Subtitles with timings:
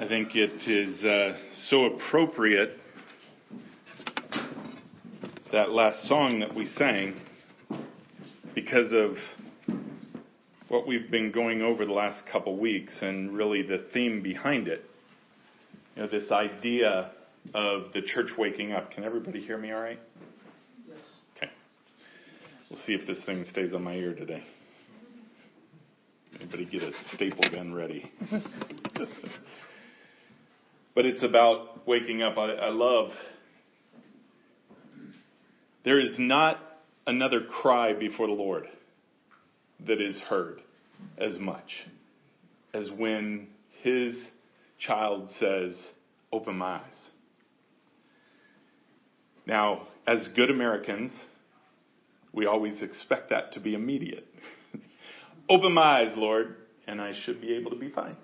[0.00, 1.36] I think it is uh,
[1.70, 2.78] so appropriate
[5.50, 7.20] that last song that we sang
[8.54, 9.16] because of
[10.68, 14.84] what we've been going over the last couple weeks and really the theme behind it.
[15.96, 17.10] You know, this idea
[17.52, 18.92] of the church waking up.
[18.92, 19.98] Can everybody hear me all right?
[20.86, 20.98] Yes.
[21.36, 21.50] Okay.
[22.70, 24.44] We'll see if this thing stays on my ear today.
[26.38, 28.12] Anybody get a staple gun ready?
[30.98, 32.36] but it's about waking up.
[32.36, 33.10] I, I love.
[35.84, 36.58] There is not
[37.06, 38.66] another cry before the Lord
[39.86, 40.60] that is heard
[41.16, 41.70] as much
[42.74, 43.46] as when
[43.84, 44.20] his
[44.80, 45.76] child says,
[46.32, 47.10] Open my eyes.
[49.46, 51.12] Now, as good Americans,
[52.32, 54.26] we always expect that to be immediate.
[55.48, 56.56] Open my eyes, Lord,
[56.88, 58.16] and I should be able to be fine,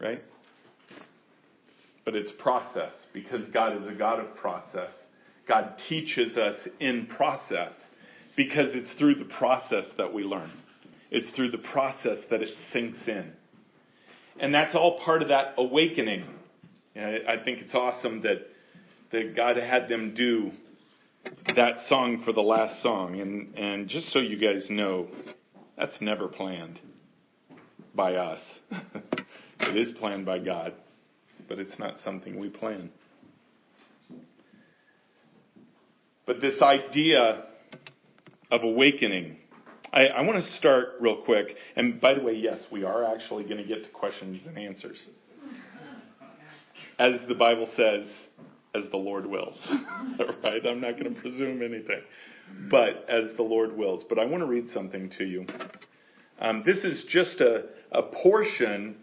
[0.00, 0.22] right?
[2.06, 4.92] But it's process because God is a God of process.
[5.46, 7.74] God teaches us in process
[8.36, 10.52] because it's through the process that we learn.
[11.10, 13.32] It's through the process that it sinks in.
[14.38, 16.24] And that's all part of that awakening.
[16.94, 18.46] I think it's awesome that,
[19.10, 20.52] that God had them do
[21.56, 23.20] that song for the last song.
[23.20, 25.08] And, and just so you guys know,
[25.76, 26.78] that's never planned
[27.94, 28.40] by us.
[29.60, 30.72] it is planned by God
[31.48, 32.90] but it's not something we plan.
[36.26, 37.44] But this idea
[38.50, 39.36] of awakening,
[39.92, 41.56] I, I want to start real quick.
[41.76, 44.98] And by the way, yes, we are actually going to get to questions and answers.
[46.98, 48.06] As the Bible says,
[48.74, 49.56] as the Lord wills.
[50.42, 50.66] right?
[50.66, 52.02] I'm not going to presume anything.
[52.70, 54.04] But as the Lord wills.
[54.08, 55.46] But I want to read something to you.
[56.40, 58.96] Um, this is just a, a portion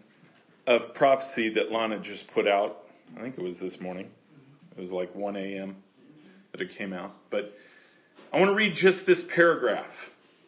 [0.66, 2.78] of prophecy that Lana just put out.
[3.16, 4.08] I think it was this morning.
[4.76, 5.76] It was like 1 a.m.
[6.52, 7.12] that it came out.
[7.30, 7.52] But
[8.32, 9.86] I want to read just this paragraph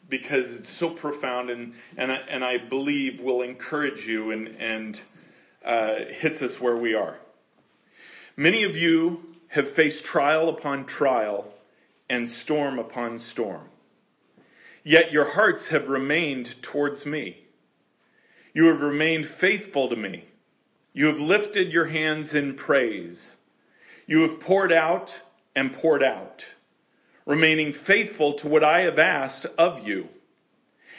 [0.08, 4.96] because it's so profound and, and, I, and I believe will encourage you and, and
[5.64, 7.16] uh, hits us where we are.
[8.36, 11.52] Many of you have faced trial upon trial
[12.08, 13.68] and storm upon storm.
[14.84, 17.38] Yet your hearts have remained towards me.
[18.56, 20.24] You have remained faithful to me.
[20.94, 23.22] You have lifted your hands in praise.
[24.06, 25.10] You have poured out
[25.54, 26.42] and poured out,
[27.26, 30.06] remaining faithful to what I have asked of you.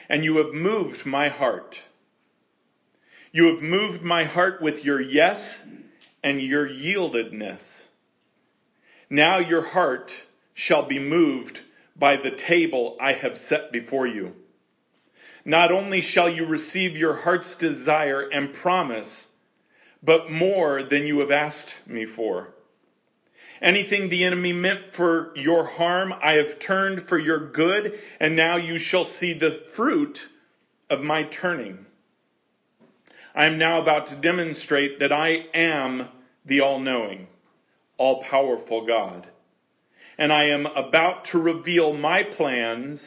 [0.07, 1.75] And you have moved my heart.
[3.31, 5.41] You have moved my heart with your yes
[6.23, 7.63] and your yieldedness.
[9.09, 10.11] Now your heart
[10.53, 11.57] shall be moved
[11.95, 14.33] by the table I have set before you.
[15.47, 19.27] Not only shall you receive your heart's desire and promise,
[20.03, 22.49] but more than you have asked me for.
[23.61, 28.57] Anything the enemy meant for your harm, I have turned for your good, and now
[28.57, 30.19] you shall see the fruit
[30.89, 31.85] of my turning.
[33.33, 36.09] I am now about to demonstrate that I am
[36.45, 37.25] the all-knowing,
[37.97, 39.29] all-powerful God.
[40.17, 43.01] And I am about to reveal my plans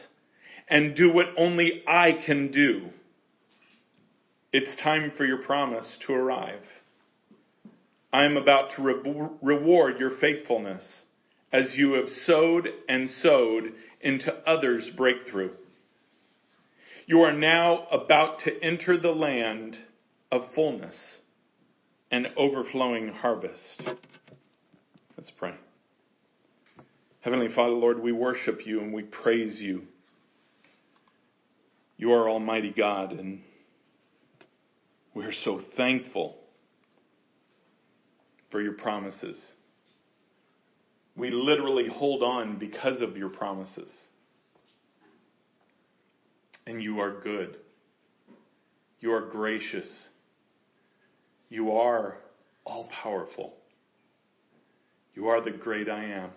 [0.70, 2.88] and do what only I can do.
[4.53, 6.62] It's time for your promise to arrive.
[8.12, 11.04] I am about to re- reward your faithfulness
[11.53, 15.50] as you have sowed and sowed into others' breakthrough.
[17.06, 19.78] You are now about to enter the land
[20.31, 20.97] of fullness
[22.10, 23.82] and overflowing harvest.
[25.16, 25.54] Let's pray.
[27.20, 29.82] Heavenly Father, Lord, we worship you and we praise you.
[32.00, 33.43] You are Almighty God, and
[35.12, 36.34] we're so thankful
[38.50, 39.37] for your promises.
[41.15, 43.93] We literally hold on because of your promises.
[46.66, 47.59] And you are good.
[49.00, 50.08] You are gracious.
[51.50, 52.17] You are
[52.64, 53.56] all powerful.
[55.14, 56.31] You are the great I am.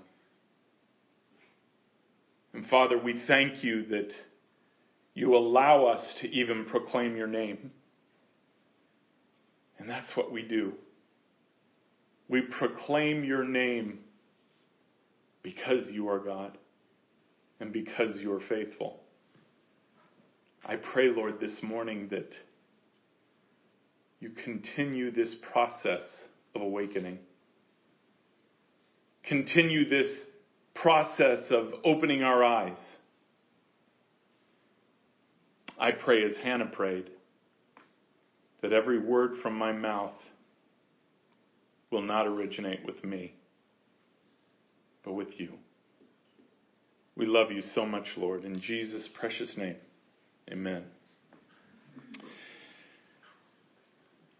[2.54, 4.12] And Father, we thank you that
[5.16, 7.72] you allow us to even proclaim your name.
[9.78, 10.74] And that's what we do.
[12.30, 14.00] We proclaim your name
[15.44, 16.58] because you are God
[17.60, 19.02] and because you are faithful.
[20.66, 22.30] I pray, Lord, this morning that
[24.20, 26.02] you continue this process
[26.56, 27.20] of awakening.
[29.28, 30.08] Continue this
[30.74, 32.78] process of opening our eyes
[35.84, 37.10] I pray as Hannah prayed
[38.62, 40.16] that every word from my mouth
[41.92, 43.34] will not originate with me,
[45.04, 45.50] but with you.
[47.18, 48.46] We love you so much, Lord.
[48.46, 49.76] In Jesus' precious name,
[50.50, 50.86] amen.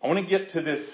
[0.02, 0.88] I want to get to this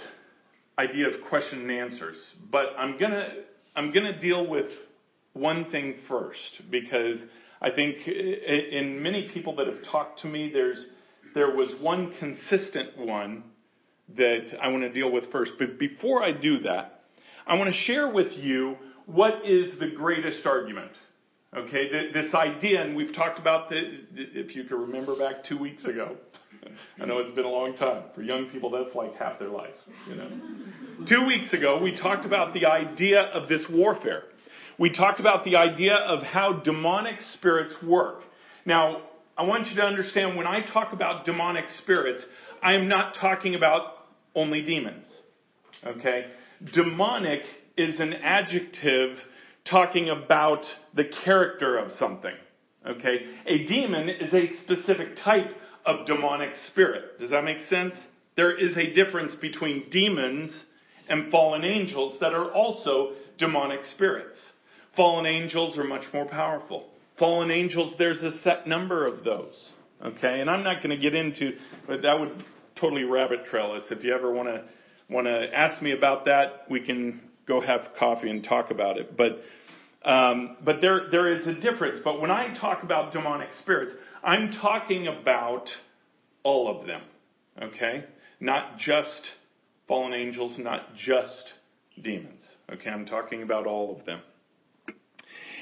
[0.79, 2.17] idea of question and answers,
[2.51, 3.29] but I'm going to
[3.75, 4.71] I'm going to deal with
[5.33, 7.23] one thing first because
[7.61, 10.85] I think eh, eh, in many people that have talked to me there's
[11.35, 13.43] there was one consistent one
[14.17, 15.51] that I want to deal with first.
[15.59, 17.03] But before I do that,
[17.45, 20.91] I want to share with you what is the greatest argument.
[21.55, 23.83] Okay, this idea, and we've talked about this,
[24.15, 26.15] if you can remember back two weeks ago.
[27.01, 28.03] I know it's been a long time.
[28.13, 29.73] For young people, that's like half their life,
[30.07, 30.29] you know.
[31.07, 34.25] two weeks ago, we talked about the idea of this warfare.
[34.79, 38.21] We talked about the idea of how demonic spirits work.
[38.65, 39.01] Now,
[39.37, 42.23] I want you to understand when I talk about demonic spirits,
[42.63, 45.05] I am not talking about only demons.
[45.85, 46.27] Okay?
[46.73, 47.41] Demonic
[47.75, 49.17] is an adjective
[49.69, 50.63] talking about
[50.95, 52.35] the character of something.
[52.87, 53.25] Okay?
[53.47, 55.51] A demon is a specific type
[55.85, 57.19] of demonic spirit.
[57.19, 57.95] Does that make sense?
[58.37, 60.51] There is a difference between demons
[61.09, 64.39] and fallen angels that are also demonic spirits.
[64.99, 66.89] Fallen angels are much more powerful.
[67.17, 69.69] Fallen angels, there's a set number of those.
[70.03, 70.41] Okay?
[70.41, 71.53] And I'm not going to get into,
[71.87, 72.43] but that would
[72.77, 73.83] totally rabbit trail us.
[73.91, 74.65] If you ever want to
[75.09, 79.15] want to ask me about that, we can go have coffee and talk about it.
[79.15, 79.41] But
[80.03, 81.99] um, but there there is a difference.
[82.03, 85.69] But when I talk about demonic spirits, I'm talking about
[86.43, 87.03] all of them.
[87.61, 88.03] Okay,
[88.41, 89.21] not just
[89.87, 91.53] fallen angels, not just
[92.03, 92.43] demons.
[92.69, 94.19] Okay, I'm talking about all of them.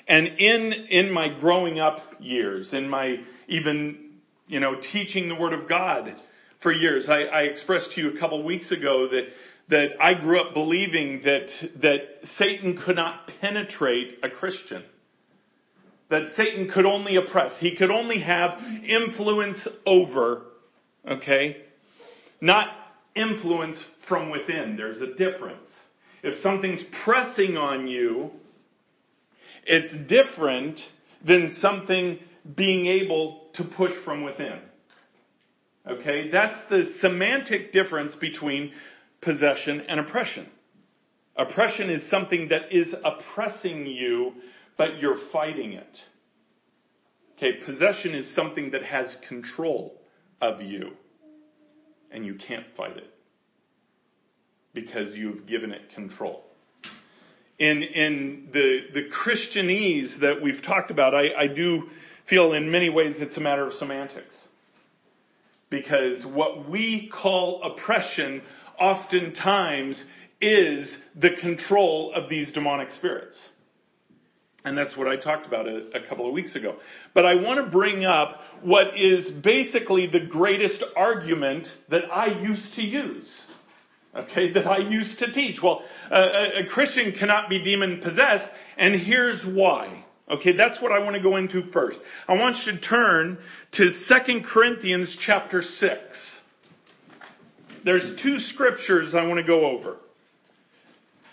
[0.08, 3.18] And in in my growing up years, in my
[3.48, 4.12] even
[4.48, 6.16] you know teaching the Word of God
[6.62, 7.08] for years.
[7.10, 9.28] I, I expressed to you a couple weeks ago that
[9.70, 11.48] that I grew up believing that
[11.82, 12.00] that
[12.38, 14.84] Satan could not penetrate a Christian.
[16.10, 17.52] That Satan could only oppress.
[17.60, 20.44] He could only have influence over,
[21.06, 21.58] okay?
[22.40, 22.70] Not
[23.14, 23.76] influence
[24.08, 24.78] from within.
[24.78, 25.70] There's a difference.
[26.24, 28.32] If something's pressing on you,
[29.68, 30.80] it's different
[31.26, 32.20] than something
[32.56, 34.60] being able to push from within.
[35.88, 36.30] Okay?
[36.32, 38.72] That's the semantic difference between
[39.22, 40.48] possession and oppression.
[41.36, 44.34] Oppression is something that is oppressing you,
[44.78, 45.98] but you're fighting it.
[47.38, 50.02] Okay, possession is something that has control
[50.42, 50.90] of you,
[52.12, 53.14] and you can't fight it
[54.74, 56.47] because you've given it control.
[57.60, 61.84] In, in the, the Christianese that we've talked about, I, I do
[62.30, 64.36] feel in many ways it's a matter of semantics.
[65.70, 68.42] Because what we call oppression
[68.80, 70.02] oftentimes
[70.40, 73.38] is the control of these demonic spirits.
[74.64, 76.76] And that's what I talked about a, a, couple of weeks ago.
[77.14, 82.74] But I want to bring up what is basically the greatest argument that I used
[82.76, 83.30] to use.
[84.18, 85.60] Okay, that I used to teach.
[85.62, 85.82] Well,
[86.12, 90.06] a, a Christian cannot be demon possessed, and here's why.
[90.30, 92.00] Okay, that's what I want to go into first.
[92.28, 93.38] I want you to turn
[93.74, 95.94] to 2 Corinthians chapter 6.
[97.86, 99.98] There's two scriptures I want to go over.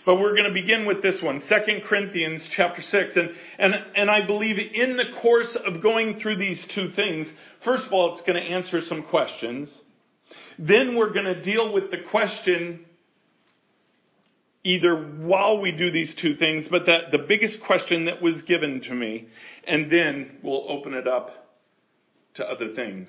[0.07, 1.55] But we're going to begin with this one, 2
[1.89, 3.17] Corinthians chapter 6.
[3.17, 7.27] And, and, and I believe in the course of going through these two things,
[7.65, 9.73] first of all, it's going to answer some questions.
[10.59, 12.85] Then we're going to deal with the question
[14.65, 18.81] either while we do these two things, but that the biggest question that was given
[18.81, 19.29] to me,
[19.67, 21.31] and then we'll open it up
[22.35, 23.09] to other things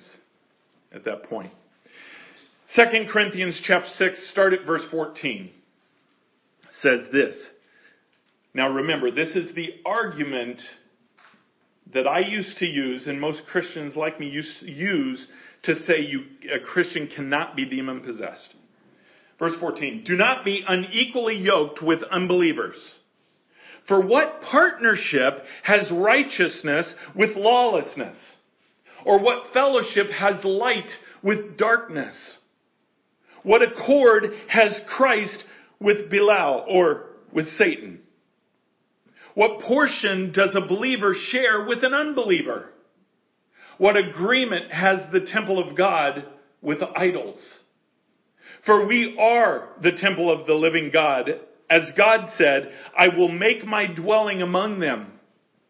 [0.92, 1.50] at that point.
[2.74, 5.50] 2 Corinthians chapter 6, start at verse 14,
[6.82, 7.36] says this.
[8.52, 10.60] Now remember, this is the argument
[11.94, 15.28] that I used to use, and most Christians like me use,
[15.66, 16.22] to say you,
[16.54, 18.54] a Christian cannot be demon possessed.
[19.38, 22.76] Verse 14, do not be unequally yoked with unbelievers.
[23.86, 28.16] For what partnership has righteousness with lawlessness?
[29.04, 30.90] Or what fellowship has light
[31.22, 32.16] with darkness?
[33.42, 35.44] What accord has Christ
[35.78, 38.00] with Belial or with Satan?
[39.34, 42.70] What portion does a believer share with an unbeliever?
[43.78, 46.24] What agreement has the temple of God
[46.62, 47.38] with idols?
[48.64, 51.30] For we are the temple of the living God.
[51.68, 55.12] As God said, I will make my dwelling among them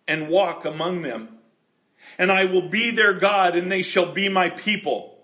[0.06, 1.30] and walk among them.
[2.18, 5.16] And I will be their God and they shall be my people.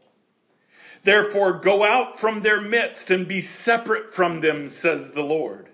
[1.04, 5.68] Therefore go out from their midst and be separate from them, says the Lord.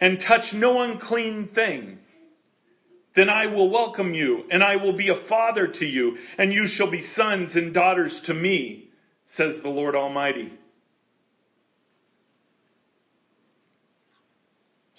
[0.00, 1.98] And touch no unclean thing.
[3.16, 6.66] Then I will welcome you, and I will be a father to you, and you
[6.66, 8.90] shall be sons and daughters to me,
[9.36, 10.52] says the Lord Almighty.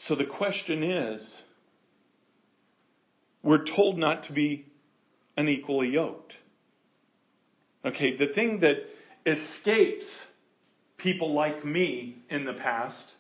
[0.08, 1.36] So the question is,
[3.44, 4.66] we're told not to be
[5.36, 6.34] unequally yoked.
[7.86, 8.78] Okay, the thing that
[9.26, 10.06] escapes
[10.98, 13.12] people like me in the past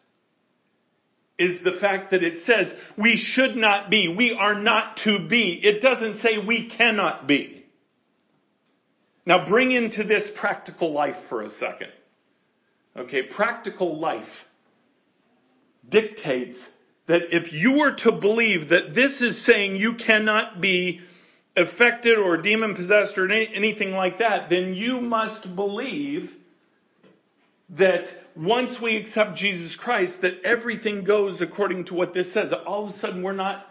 [1.37, 5.59] is the fact that it says we should not be, we are not to be.
[5.61, 7.65] It doesn't say we cannot be.
[9.25, 11.89] Now bring into this practical life for a second.
[12.97, 14.23] Okay, practical life
[15.89, 16.57] dictates
[17.07, 21.01] that if you were to believe that this is saying you cannot be
[21.57, 26.29] affected or demon possessed or anything like that, then you must believe
[27.69, 28.05] that
[28.35, 32.51] once we accept Jesus Christ, that everything goes according to what this says.
[32.65, 33.65] All of a sudden, we're not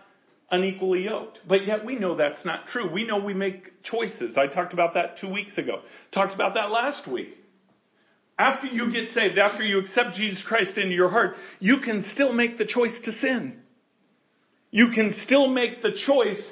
[0.51, 1.39] unequally yoked.
[1.49, 2.93] But yet we know that's not true.
[2.93, 4.37] We know we make choices.
[4.37, 5.81] I talked about that two weeks ago.
[6.13, 7.37] Talked about that last week.
[8.37, 12.33] After you get saved, after you accept Jesus Christ into your heart, you can still
[12.33, 13.61] make the choice to sin.
[14.73, 16.43] You can still make the choice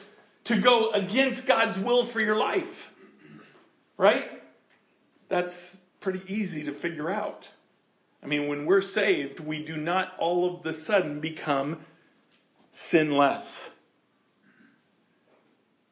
[0.45, 2.63] to go against God's will for your life.
[3.99, 4.27] Right?
[5.29, 5.55] That's
[6.03, 7.41] pretty easy to figure out.
[8.23, 11.81] I mean, when we're saved, we do not all of the sudden become
[12.91, 13.45] sinless.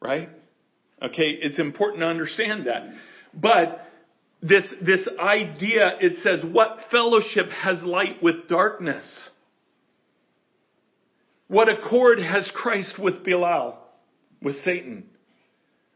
[0.01, 0.29] Right?
[1.03, 2.83] Okay, it's important to understand that.
[3.35, 3.87] But
[4.43, 9.05] this, this idea, it says, what fellowship has light with darkness?
[11.49, 13.77] What accord has Christ with Belial,
[14.41, 15.05] with Satan?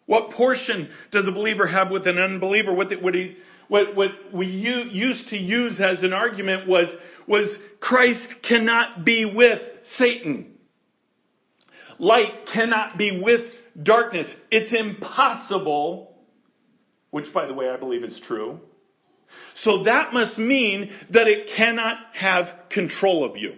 [0.07, 2.75] What portion does a believer have with an unbeliever?
[2.75, 3.37] What, the, what, he,
[3.69, 6.89] what, what we used to use as an argument was,
[7.27, 7.49] was
[7.81, 9.61] Christ cannot be with
[9.97, 10.53] Satan.
[11.99, 13.41] Light cannot be with
[13.83, 14.27] darkness.
[14.51, 16.15] It's impossible
[17.15, 18.59] which by the way I believe is true.
[19.63, 23.55] So that must mean that it cannot have control of you.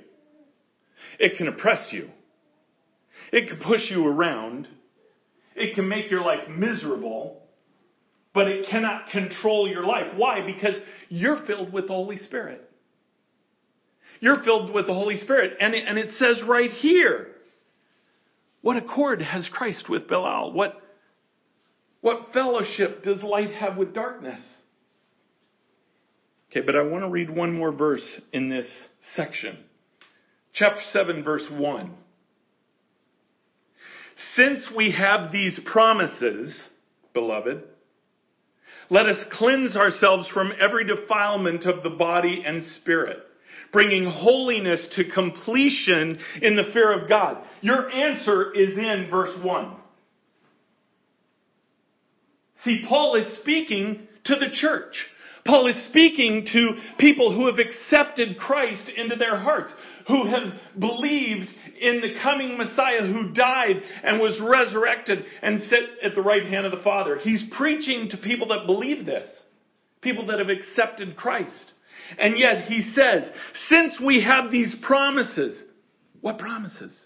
[1.19, 2.11] It can oppress you.
[3.33, 4.69] It can push you around.
[5.55, 7.46] It can make your life miserable.
[8.37, 10.09] But it cannot control your life.
[10.15, 10.45] Why?
[10.45, 10.75] Because
[11.09, 12.71] you're filled with the Holy Spirit.
[14.21, 15.55] You're filled with the Holy Spirit.
[15.59, 17.29] And it, and it says right here,
[18.61, 20.53] what accord has Christ with Belial?
[20.53, 20.83] What,
[22.03, 24.41] what fellowship does light have with darkness?
[26.51, 28.71] Okay, but I want to read one more verse in this
[29.15, 29.57] section.
[30.53, 31.91] Chapter 7, verse 1.
[34.35, 36.55] Since we have these promises,
[37.15, 37.63] beloved,
[38.91, 43.19] let us cleanse ourselves from every defilement of the body and spirit,
[43.73, 47.43] bringing holiness to completion in the fear of God.
[47.61, 49.77] Your answer is in verse 1.
[52.65, 54.95] See, Paul is speaking to the church.
[55.47, 59.73] Paul is speaking to people who have accepted Christ into their hearts,
[60.09, 61.49] who have believed
[61.81, 66.67] in the coming Messiah who died and was resurrected and sit at the right hand
[66.67, 67.19] of the Father.
[67.19, 69.29] He's preaching to people that believe this,
[70.01, 71.73] people that have accepted Christ.
[72.19, 73.31] And yet he says,
[73.69, 75.61] since we have these promises,
[76.21, 76.97] what promises?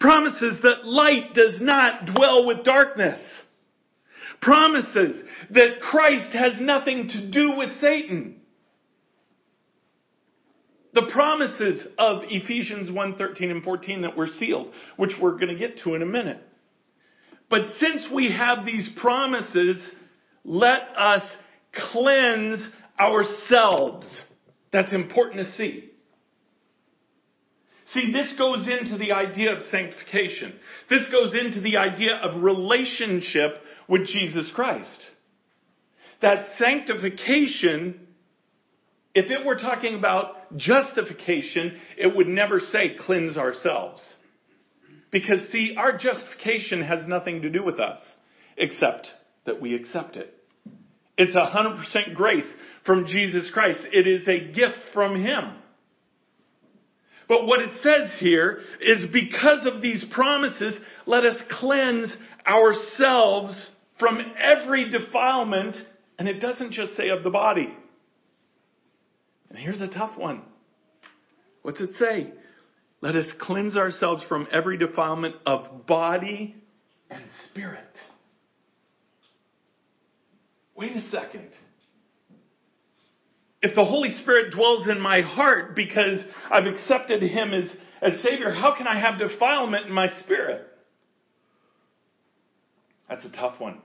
[0.00, 3.20] Promises that light does not dwell with darkness
[4.40, 8.37] promises that Christ has nothing to do with Satan.
[10.94, 15.56] The promises of Ephesians 1 13 and 14 that were sealed, which we're going to
[15.56, 16.40] get to in a minute.
[17.50, 19.76] But since we have these promises,
[20.44, 21.22] let us
[21.92, 22.66] cleanse
[22.98, 24.06] ourselves.
[24.72, 25.90] That's important to see.
[27.94, 30.54] See, this goes into the idea of sanctification.
[30.90, 33.56] This goes into the idea of relationship
[33.88, 35.00] with Jesus Christ.
[36.20, 38.07] That sanctification,
[39.18, 44.00] if it were talking about justification, it would never say cleanse ourselves.
[45.10, 47.98] Because see, our justification has nothing to do with us,
[48.56, 49.08] except
[49.44, 50.32] that we accept it.
[51.16, 52.46] It's a 100% grace
[52.86, 53.80] from Jesus Christ.
[53.92, 55.56] It is a gift from Him.
[57.26, 60.74] But what it says here is because of these promises,
[61.06, 63.52] let us cleanse ourselves
[63.98, 65.74] from every defilement.
[66.20, 67.76] And it doesn't just say of the body.
[69.50, 70.42] And here's a tough one.
[71.62, 72.32] What's it say?
[73.00, 76.56] Let us cleanse ourselves from every defilement of body
[77.10, 77.84] and spirit.
[80.76, 81.48] Wait a second.
[83.62, 87.68] if the Holy Spirit dwells in my heart because I've accepted Him as,
[88.00, 90.66] as Savior, how can I have defilement in my spirit?
[93.08, 93.80] That's a tough one.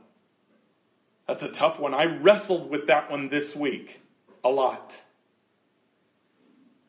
[1.28, 1.94] That's a tough one.
[1.94, 3.88] I wrestled with that one this week
[4.44, 4.92] a lot.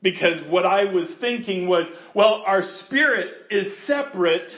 [0.04, 4.50] Because what I was thinking was, well, our spirit is separate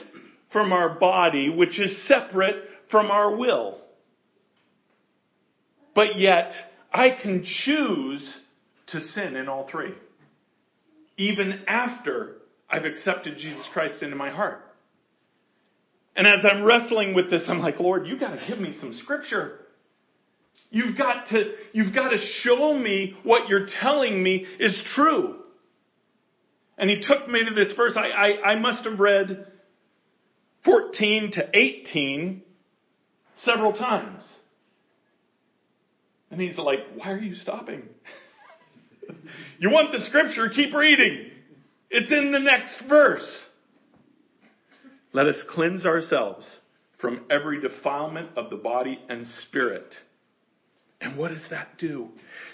[0.51, 3.79] from our body, which is separate from our will.
[5.95, 6.51] But yet,
[6.91, 8.29] I can choose
[8.87, 9.93] to sin in all three.
[11.15, 12.35] Even after
[12.69, 14.65] I've accepted Jesus Christ into my heart.
[16.17, 19.59] And as I'm wrestling with this, I'm like, Lord, you gotta give me some scripture.
[20.69, 25.35] You've got to, you've got to show me what you're telling me is true.
[26.77, 27.93] And he took me to this verse.
[27.95, 29.47] I, I, I must have read
[30.65, 32.41] 14 to 18
[33.43, 34.23] several times.
[36.29, 37.83] And he's like, why are you stopping?
[39.59, 41.31] you want the scripture, keep reading.
[41.89, 43.25] It's in the next verse.
[45.13, 46.45] Let us cleanse ourselves
[46.99, 49.95] from every defilement of the body and spirit.
[50.99, 52.09] And what does that do?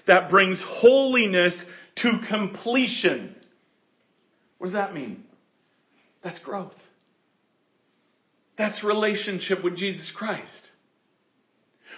[0.07, 1.53] That brings holiness
[1.97, 3.35] to completion.
[4.57, 5.23] What does that mean?
[6.23, 6.73] That's growth.
[8.57, 10.69] That's relationship with Jesus Christ.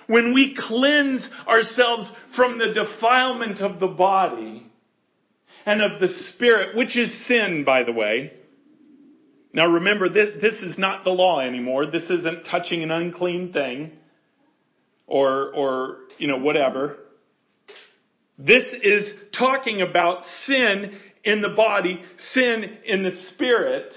[0.08, 4.68] When we cleanse ourselves from the defilement of the body
[5.66, 8.34] and of the spirit, which is sin, by the way.
[9.52, 11.88] Now remember, this, this is not the law anymore.
[11.88, 13.94] This isn't touching an unclean thing
[15.08, 16.98] or, or, you know, whatever.
[18.38, 19.08] This is
[19.38, 22.00] talking about sin in the body,
[22.34, 23.94] sin in the spirit.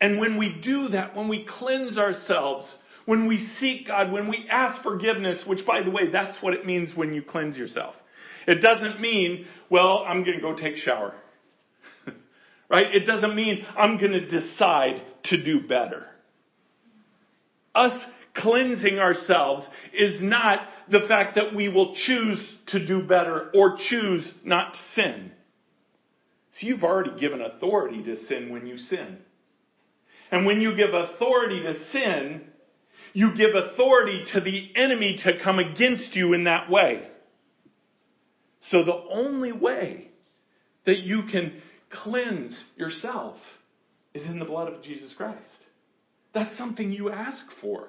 [0.00, 2.66] And when we do that, when we cleanse ourselves,
[3.06, 6.66] when we seek God, when we ask forgiveness, which by the way, that's what it
[6.66, 7.94] means when you cleanse yourself.
[8.46, 11.14] It doesn't mean, well, I'm going to go take a shower.
[12.70, 12.86] right?
[12.94, 16.06] It doesn't mean I'm going to decide to do better.
[17.74, 17.92] Us
[18.34, 24.30] cleansing ourselves is not the fact that we will choose to do better or choose
[24.44, 25.32] not to sin.
[26.52, 29.18] So you've already given authority to sin when you sin.
[30.30, 32.42] And when you give authority to sin,
[33.12, 37.02] you give authority to the enemy to come against you in that way.
[38.70, 40.08] So the only way
[40.86, 43.36] that you can cleanse yourself
[44.14, 45.38] is in the blood of Jesus Christ.
[46.34, 47.88] That's something you ask for.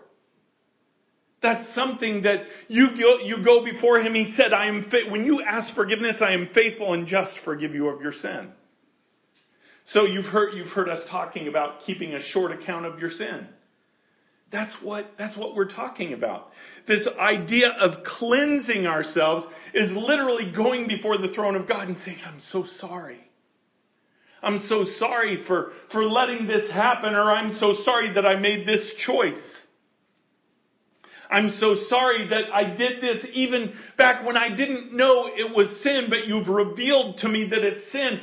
[1.42, 4.14] That's something that you go, you go before him.
[4.14, 5.10] He said, I am fit.
[5.10, 8.52] When you ask forgiveness, I am faithful and just forgive you of your sin.
[9.94, 13.48] So you've heard, you've heard us talking about keeping a short account of your sin.
[14.52, 16.50] That's what, that's what we're talking about.
[16.88, 22.20] This idea of cleansing ourselves is literally going before the throne of God and saying,
[22.26, 23.20] I'm so sorry.
[24.44, 28.68] I'm so sorry for, for letting this happen, or I'm so sorry that I made
[28.68, 29.40] this choice.
[31.32, 35.82] I'm so sorry that I did this even back when I didn't know it was
[35.82, 38.20] sin, but you've revealed to me that it's sin.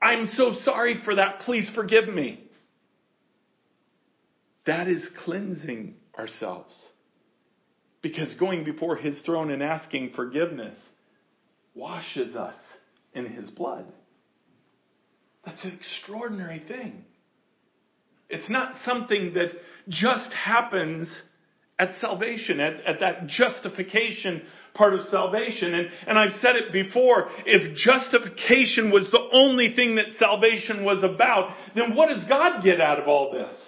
[0.00, 1.40] I'm so sorry for that.
[1.40, 2.42] Please forgive me.
[4.66, 6.74] That is cleansing ourselves.
[8.00, 10.76] Because going before His throne and asking forgiveness
[11.74, 12.56] washes us
[13.12, 13.84] in His blood.
[15.44, 17.04] That's an extraordinary thing.
[18.28, 19.50] It's not something that
[19.88, 21.08] just happens
[21.78, 24.42] at salvation, at, at that justification
[24.74, 25.74] part of salvation.
[25.74, 31.02] And, and I've said it before, if justification was the only thing that salvation was
[31.02, 33.58] about, then what does God get out of all this?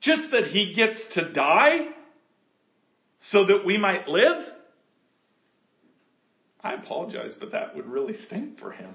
[0.00, 1.88] Just that He gets to die
[3.30, 4.42] so that we might live?
[6.62, 8.94] I apologize, but that would really stink for Him.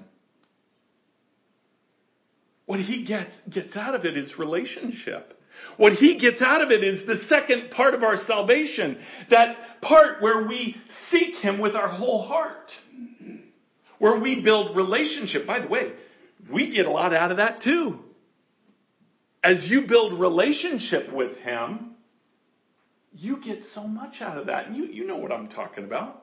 [2.66, 5.35] What He gets, gets out of it is relationship.
[5.76, 8.98] What he gets out of it is the second part of our salvation.
[9.30, 10.76] That part where we
[11.10, 12.70] seek him with our whole heart.
[13.98, 15.46] Where we build relationship.
[15.46, 15.92] By the way,
[16.52, 18.00] we get a lot out of that too.
[19.42, 21.92] As you build relationship with him,
[23.12, 24.66] you get so much out of that.
[24.66, 26.22] And you, you know what I'm talking about.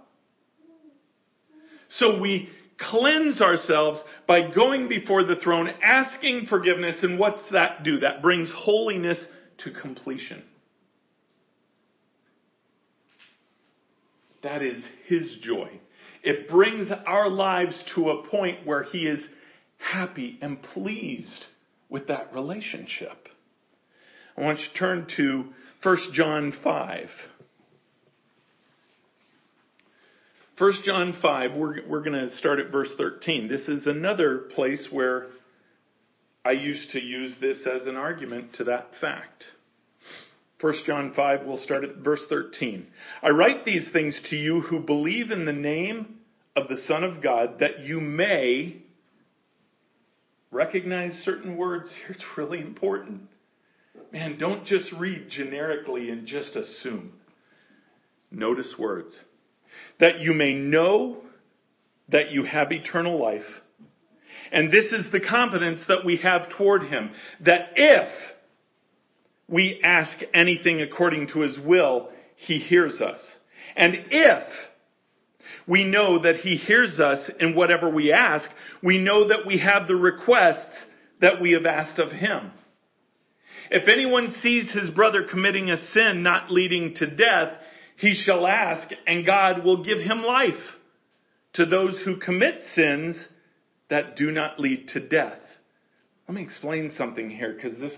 [1.98, 2.50] So we
[2.89, 8.00] cleanse ourselves by going before the throne, asking forgiveness, and what's that do?
[8.00, 9.24] That brings holiness
[9.63, 10.43] to completion.
[14.43, 15.69] That is His joy.
[16.24, 19.19] It brings our lives to a point where He is
[19.78, 21.46] happy and pleased
[21.89, 23.28] with that relationship.
[24.38, 25.46] I want you to turn to
[25.84, 27.10] 1 John 5.
[30.60, 33.48] 1 John 5, we're, we're going to start at verse 13.
[33.48, 35.28] This is another place where
[36.46, 39.46] I used to use this as an argument to that fact.
[40.62, 42.86] 1 John 5, we'll start at verse 13.
[43.24, 46.20] I write these things to you who believe in the name
[46.56, 48.78] of the Son of God that you may
[50.52, 52.12] recognize certain words here.
[52.16, 53.22] It's really important.
[54.12, 57.13] Man, don't just read generically and just assume.
[58.30, 59.20] Notice words.
[59.99, 61.17] That you may know
[62.09, 63.41] that you have eternal life.
[64.51, 67.12] And this is the confidence that we have toward Him.
[67.45, 68.09] That if
[69.47, 73.19] we ask anything according to His will, He hears us.
[73.75, 74.47] And if
[75.67, 78.45] we know that He hears us in whatever we ask,
[78.81, 80.75] we know that we have the requests
[81.21, 82.51] that we have asked of Him.
[83.71, 87.57] If anyone sees his brother committing a sin not leading to death,
[87.97, 90.53] he shall ask, and God will give him life
[91.53, 93.15] to those who commit sins
[93.89, 95.39] that do not lead to death.
[96.27, 97.91] Let me explain something here because this,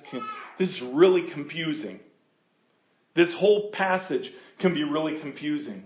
[0.59, 1.99] this is really confusing.
[3.15, 4.29] This whole passage
[4.59, 5.85] can be really confusing.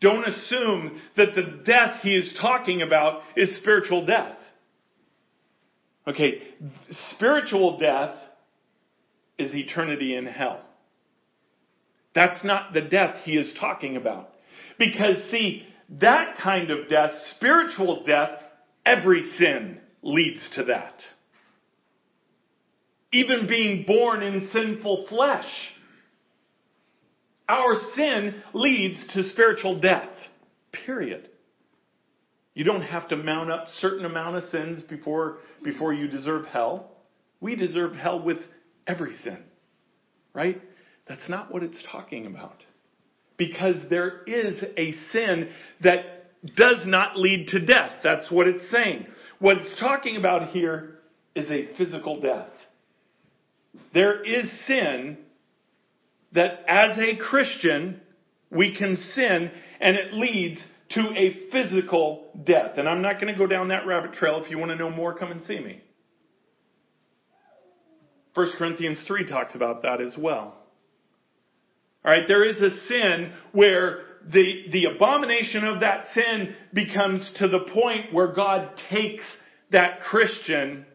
[0.00, 4.36] Don't assume that the death he is talking about is spiritual death.
[6.06, 6.42] Okay,
[7.14, 8.14] spiritual death
[9.38, 10.62] is eternity in hell.
[12.18, 14.30] That's not the death he is talking about.
[14.76, 15.64] Because see,
[16.00, 18.30] that kind of death, spiritual death,
[18.84, 20.94] every sin leads to that.
[23.12, 25.46] Even being born in sinful flesh.
[27.48, 30.10] Our sin leads to spiritual death.
[30.72, 31.28] Period.
[32.52, 36.90] You don't have to mount up certain amount of sins before, before you deserve hell.
[37.40, 38.38] We deserve hell with
[38.88, 39.38] every sin.
[40.34, 40.60] Right?
[41.08, 42.62] That's not what it's talking about.
[43.36, 45.48] Because there is a sin
[45.82, 46.00] that
[46.56, 47.92] does not lead to death.
[48.02, 49.06] That's what it's saying.
[49.38, 50.98] What it's talking about here
[51.34, 52.50] is a physical death.
[53.94, 55.18] There is sin
[56.32, 58.00] that as a Christian,
[58.50, 60.58] we can sin and it leads
[60.90, 62.72] to a physical death.
[62.76, 64.42] And I'm not going to go down that rabbit trail.
[64.42, 65.80] If you want to know more, come and see me.
[68.34, 70.57] 1 Corinthians 3 talks about that as well.
[72.08, 73.98] Alright, there is a sin where
[74.32, 79.24] the, the abomination of that sin becomes to the point where God takes
[79.72, 80.86] that Christian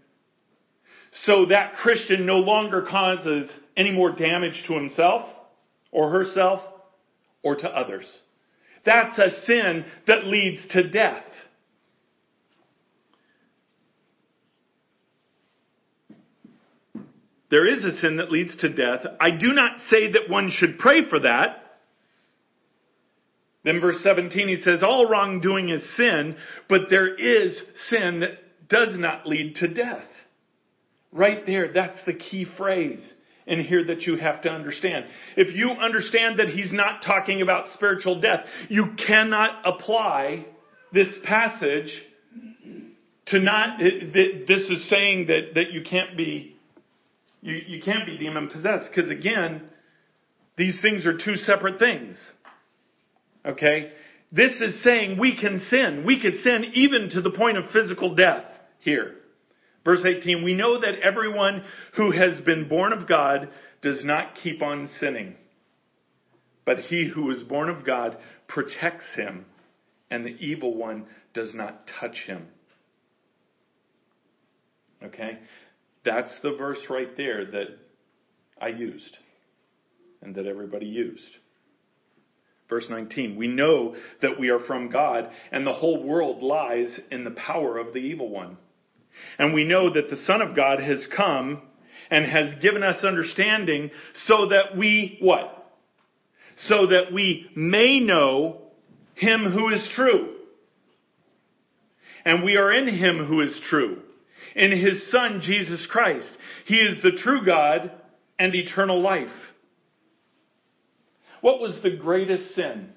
[1.26, 3.48] so that Christian no longer causes
[3.78, 5.22] any more damage to himself
[5.92, 6.62] or herself
[7.44, 8.06] or to others.
[8.84, 11.24] That's a sin that leads to death.
[17.54, 19.06] There is a sin that leads to death.
[19.22, 21.78] I do not say that one should pray for that.
[23.64, 26.36] Then verse 17 he says, all wrongdoing is sin,
[26.68, 27.56] but there is
[27.90, 30.08] sin that does not lead to death.
[31.12, 33.08] Right there, that's the key phrase
[33.46, 35.06] in here that you have to understand.
[35.38, 40.48] If you understand that he's not talking about spiritual death, you cannot apply
[40.92, 41.94] this passage
[43.28, 46.53] to not, this is saying that, that you can't be
[47.44, 49.64] you, you can't be demon possessed because again,
[50.58, 52.18] these things are two separate things.
[53.46, 53.92] Okay?
[54.32, 56.04] This is saying we can sin.
[56.06, 58.46] We could sin even to the point of physical death
[58.80, 59.16] here.
[59.84, 61.64] Verse 18, we know that everyone
[61.98, 63.50] who has been born of God
[63.82, 65.36] does not keep on sinning.
[66.66, 69.46] But he who is born of God protects him,
[70.10, 72.48] and the evil one does not touch him.
[75.04, 75.40] Okay?
[76.06, 77.68] That's the verse right there that
[78.62, 79.18] I used
[80.22, 81.22] and that everybody used.
[82.70, 87.24] Verse 19, we know that we are from God and the whole world lies in
[87.24, 88.58] the power of the evil one.
[89.38, 91.62] And we know that the Son of God has come
[92.10, 93.92] and has given us understanding
[94.26, 95.72] so that we, what?
[96.68, 98.62] So that we may know
[99.16, 100.36] him who is true.
[102.26, 104.03] And we are in him who is true
[104.56, 106.28] in his son, Jesus Christ.
[106.66, 107.92] He is the true God
[108.40, 109.28] and eternal life.
[111.42, 112.90] What was the greatest sin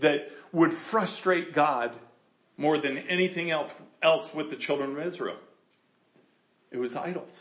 [0.00, 0.18] that
[0.52, 1.92] would frustrate God
[2.56, 3.70] more than anything else,
[4.02, 5.38] else with the children of Israel?
[6.70, 7.34] It was idols.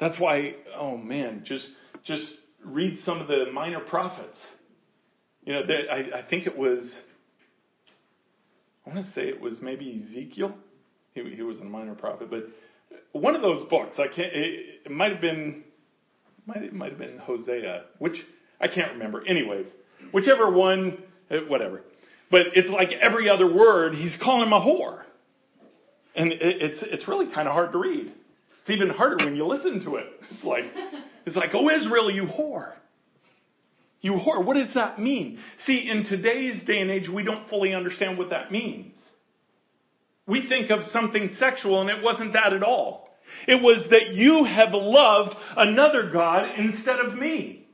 [0.00, 1.66] That's why, oh man, just,
[2.04, 2.26] just
[2.64, 4.36] read some of the minor prophets.
[5.44, 5.60] You know,
[5.90, 6.80] I, I think it was,
[8.84, 10.56] I want to say it was maybe Ezekiel
[11.14, 12.48] he, he was a minor prophet, but
[13.12, 15.64] one of those books, I can't, it, it might have been,
[16.46, 18.16] might, it might have been Hosea, which
[18.60, 19.26] I can't remember.
[19.26, 19.66] Anyways,
[20.12, 20.98] whichever one,
[21.30, 21.80] Uh, whatever.
[22.30, 25.02] But it's like every other word, he's calling him a whore.
[26.14, 28.12] And it, it's, it's really kind of hard to read.
[28.60, 30.06] It's even harder when you listen to it.
[30.30, 30.64] It's like,
[31.24, 32.72] it's like, oh Israel, you whore.
[34.02, 34.44] You whore.
[34.44, 35.38] What does that mean?
[35.64, 38.92] See, in today's day and age, we don't fully understand what that means.
[40.26, 43.10] We think of something sexual and it wasn't that at all.
[43.48, 47.66] It was that you have loved another God instead of me.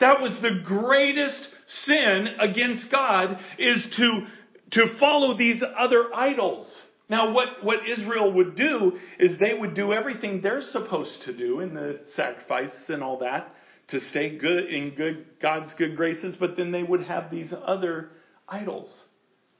[0.00, 1.48] That was the greatest
[1.84, 4.26] sin against God is to,
[4.72, 6.70] to follow these other idols.
[7.08, 11.60] Now, what, what Israel would do is they would do everything they're supposed to do
[11.60, 13.52] in the sacrifice and all that
[13.88, 18.10] to stay good in good God's good graces, but then they would have these other
[18.48, 18.88] idols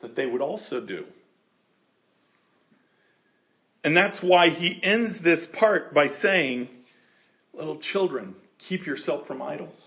[0.01, 1.05] that they would also do.
[3.83, 6.69] And that's why he ends this part by saying,
[7.53, 8.35] Little children,
[8.69, 9.79] keep yourself from idols.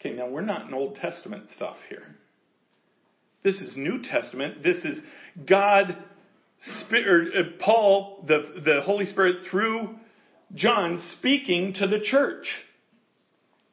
[0.00, 2.16] Okay, now we're not in Old Testament stuff here.
[3.42, 4.62] This is New Testament.
[4.62, 4.98] This is
[5.46, 5.96] God,
[6.90, 9.90] uh, Paul, the, the Holy Spirit through
[10.54, 12.46] John speaking to the church.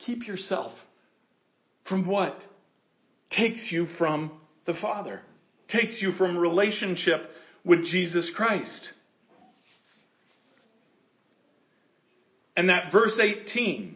[0.06, 0.74] Keep yourself
[1.88, 2.38] from what?
[3.30, 4.32] Takes you from
[4.66, 5.22] the Father.
[5.70, 7.30] Takes you from relationship
[7.64, 8.90] with Jesus Christ.
[12.56, 13.96] And that verse 18,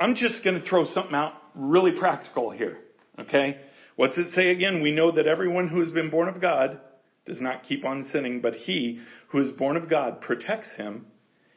[0.00, 2.78] I'm just going to throw something out really practical here.
[3.18, 3.58] Okay?
[3.96, 4.82] What's it say again?
[4.82, 6.80] We know that everyone who has been born of God
[7.24, 11.06] does not keep on sinning, but he who is born of God protects him,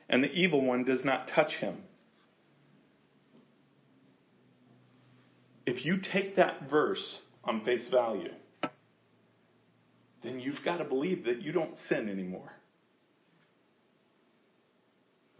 [0.10, 1.78] and the evil one does not touch him.
[5.66, 8.32] If you take that verse on face value,
[10.24, 12.52] then you've got to believe that you don't sin anymore.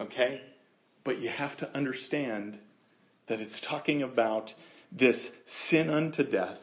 [0.00, 0.40] Okay?
[1.04, 2.58] But you have to understand
[3.28, 4.50] that it's talking about
[4.92, 5.16] this
[5.70, 6.58] sin unto death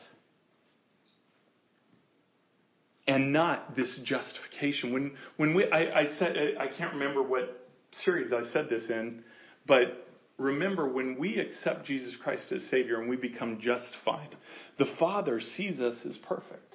[3.07, 4.91] and not this justification.
[4.91, 7.67] When, when we, I, I said, I can't remember what
[8.03, 9.23] series I said this in,
[9.65, 14.35] but remember when we accept Jesus Christ as Savior and we become justified,
[14.77, 16.66] the Father sees us as perfect.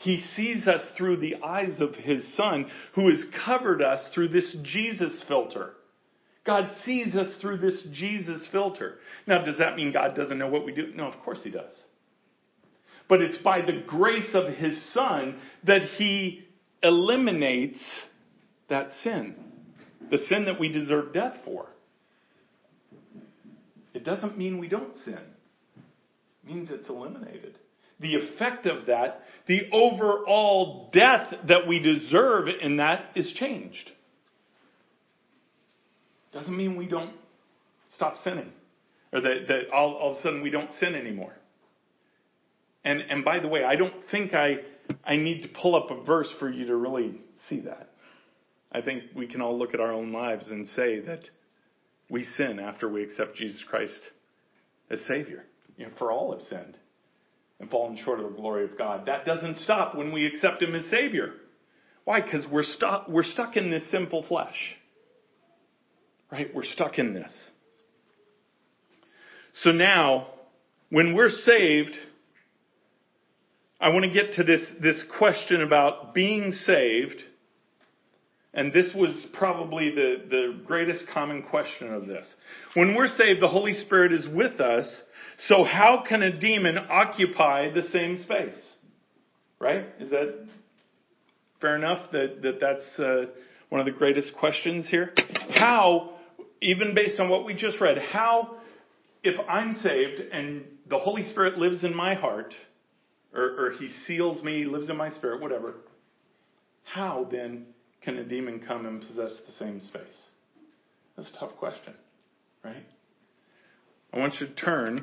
[0.00, 4.56] He sees us through the eyes of His Son, who has covered us through this
[4.62, 5.74] Jesus filter.
[6.46, 8.96] God sees us through this Jesus filter.
[9.26, 10.92] Now, does that mean God doesn't know what we do?
[10.94, 11.74] No, of course He does.
[13.10, 16.44] But it's by the grace of His Son that He
[16.82, 17.80] eliminates
[18.70, 19.34] that sin,
[20.10, 21.66] the sin that we deserve death for.
[23.92, 25.18] It doesn't mean we don't sin.
[26.42, 27.58] It means it's eliminated
[28.00, 33.90] the effect of that, the overall death that we deserve in that is changed.
[36.32, 37.12] Doesn't mean we don't
[37.96, 38.52] stop sinning
[39.12, 41.34] or that, that all, all of a sudden we don't sin anymore.
[42.84, 44.56] And, and by the way, I don't think I,
[45.04, 47.90] I need to pull up a verse for you to really see that.
[48.72, 51.28] I think we can all look at our own lives and say that
[52.08, 53.98] we sin after we accept Jesus Christ
[54.90, 55.44] as Savior.
[55.76, 56.76] You know, for all have sinned
[57.60, 59.06] and fallen short of the glory of God.
[59.06, 61.34] That doesn't stop when we accept Him as Savior.
[62.04, 62.20] Why?
[62.20, 64.56] Because we're stuck, we're stuck in this simple flesh.
[66.32, 66.52] Right?
[66.54, 67.32] We're stuck in this.
[69.62, 70.28] So now,
[70.88, 71.94] when we're saved,
[73.80, 77.22] I want to get to this, this question about being saved.
[78.52, 82.26] And this was probably the, the greatest common question of this.
[82.74, 84.86] When we're saved, the Holy Spirit is with us
[85.48, 88.60] so how can a demon occupy the same space?
[89.58, 89.86] Right?
[90.00, 90.46] Is that
[91.60, 93.32] fair enough that, that that's uh,
[93.68, 95.12] one of the greatest questions here?
[95.54, 96.14] How,
[96.60, 98.56] even based on what we just read, how,
[99.22, 102.54] if I'm saved and the Holy Spirit lives in my heart,
[103.32, 105.74] or, or he seals me, lives in my spirit, whatever,
[106.82, 107.66] how then
[108.02, 110.02] can a demon come and possess the same space?
[111.16, 111.94] That's a tough question,
[112.64, 112.86] right?
[114.12, 115.02] I want you to turn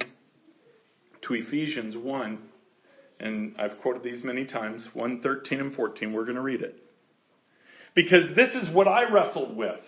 [1.27, 2.39] to Ephesians 1,
[3.19, 6.11] and I've quoted these many times 1 13 and 14.
[6.13, 6.75] We're going to read it.
[7.95, 9.79] Because this is what I wrestled with.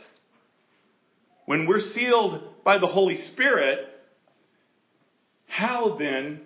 [1.45, 3.79] When we're sealed by the Holy Spirit,
[5.47, 6.41] how then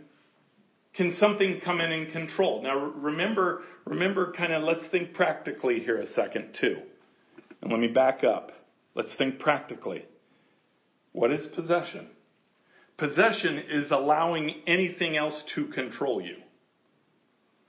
[0.96, 2.62] can something come in and control?
[2.62, 6.78] Now remember, remember kind of let's think practically here a second too.
[7.62, 8.52] And let me back up.
[8.96, 10.06] Let's think practically.
[11.14, 12.08] What is possession?
[12.98, 16.36] Possession is allowing anything else to control you.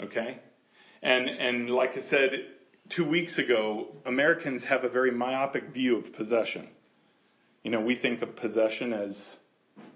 [0.03, 0.39] Okay?
[1.03, 2.31] And, and like I said
[2.95, 6.69] two weeks ago, Americans have a very myopic view of possession.
[7.63, 9.17] You know, we think of possession as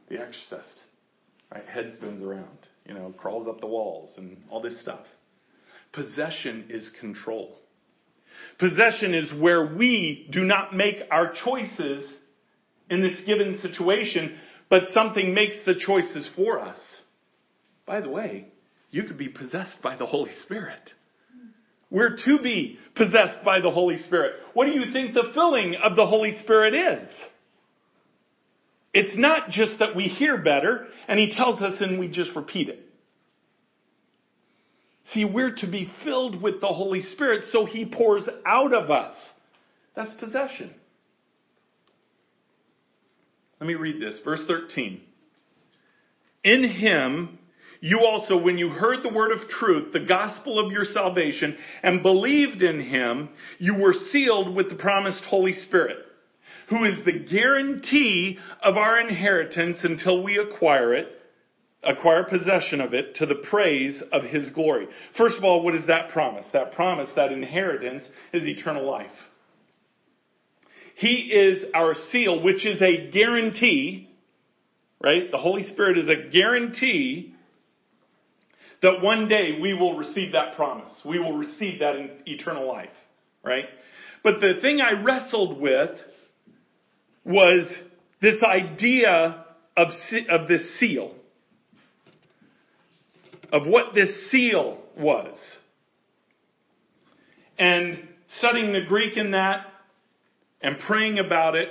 [0.09, 0.81] the exorcist.
[1.53, 1.67] Right?
[1.67, 2.59] Head spins around,
[2.89, 5.05] you know, crawls up the walls and all this stuff.
[5.93, 7.57] Possession is control.
[8.59, 12.11] Possession is where we do not make our choices
[12.91, 14.37] in this given situation,
[14.71, 16.79] but something makes the choices for us.
[17.87, 18.49] By the way,
[18.91, 20.91] you could be possessed by the Holy Spirit.
[21.91, 24.33] We're to be possessed by the Holy Spirit.
[24.53, 27.09] What do you think the filling of the Holy Spirit is?
[28.99, 32.69] It's not just that we hear better and He tells us and we just repeat
[32.69, 32.85] it.
[35.13, 39.15] See, we're to be filled with the Holy Spirit so He pours out of us.
[39.95, 40.75] That's possession.
[43.61, 44.19] Let me read this.
[44.25, 45.01] Verse 13.
[46.43, 47.39] In Him,
[47.81, 52.03] you also, when you heard the word of truth, the gospel of your salvation, and
[52.03, 53.29] believed in Him,
[53.61, 55.99] you were sealed with the promised Holy Spirit,
[56.69, 61.09] who is the guarantee of our inheritance until we acquire it
[61.83, 64.89] acquire possession of it to the praise of his glory.
[65.17, 66.45] First of all, what is that promise?
[66.53, 69.07] That promise, that inheritance is eternal life.
[70.97, 74.11] He is our seal, which is a guarantee,
[75.01, 75.31] right?
[75.31, 77.35] The Holy Spirit is a guarantee
[78.83, 80.93] that one day we will receive that promise.
[81.05, 81.95] We will receive that
[82.27, 82.91] eternal life,
[83.45, 83.67] right?
[84.25, 85.91] But the thing I wrestled with
[87.29, 87.73] was
[88.21, 89.45] this idea
[89.77, 89.89] of,
[90.29, 91.15] of this seal
[93.53, 95.37] of what this seal was.
[97.59, 99.67] And studying the Greek in that
[100.61, 101.69] and praying about it,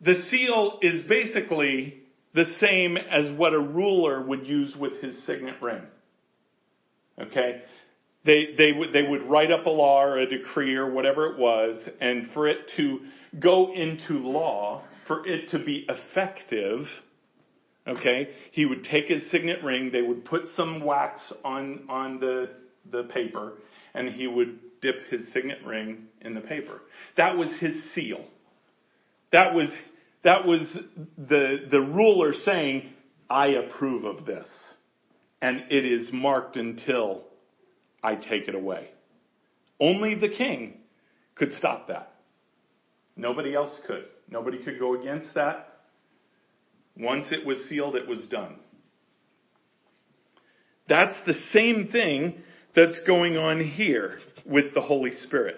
[0.00, 2.02] the seal is basically
[2.34, 5.82] the same as what a ruler would use with his signet ring.
[7.20, 7.62] Okay?
[8.24, 11.38] They, they, would, they would write up a law or a decree or whatever it
[11.38, 13.00] was, and for it to
[13.38, 16.86] go into law, for it to be effective,
[17.88, 18.28] Okay?
[18.52, 22.50] He would take his signet ring, they would put some wax on, on the,
[22.90, 23.54] the paper,
[23.94, 26.82] and he would dip his signet ring in the paper.
[27.16, 28.24] That was his seal.
[29.32, 29.68] That was,
[30.22, 30.60] that was
[31.16, 32.92] the, the ruler saying,
[33.28, 34.48] I approve of this.
[35.40, 37.24] And it is marked until
[38.02, 38.88] I take it away.
[39.80, 40.78] Only the king
[41.34, 42.12] could stop that.
[43.16, 44.04] Nobody else could.
[44.30, 45.80] Nobody could go against that.
[46.96, 48.56] Once it was sealed, it was done.
[50.88, 52.42] That's the same thing
[52.74, 55.56] that's going on here with the Holy Spirit.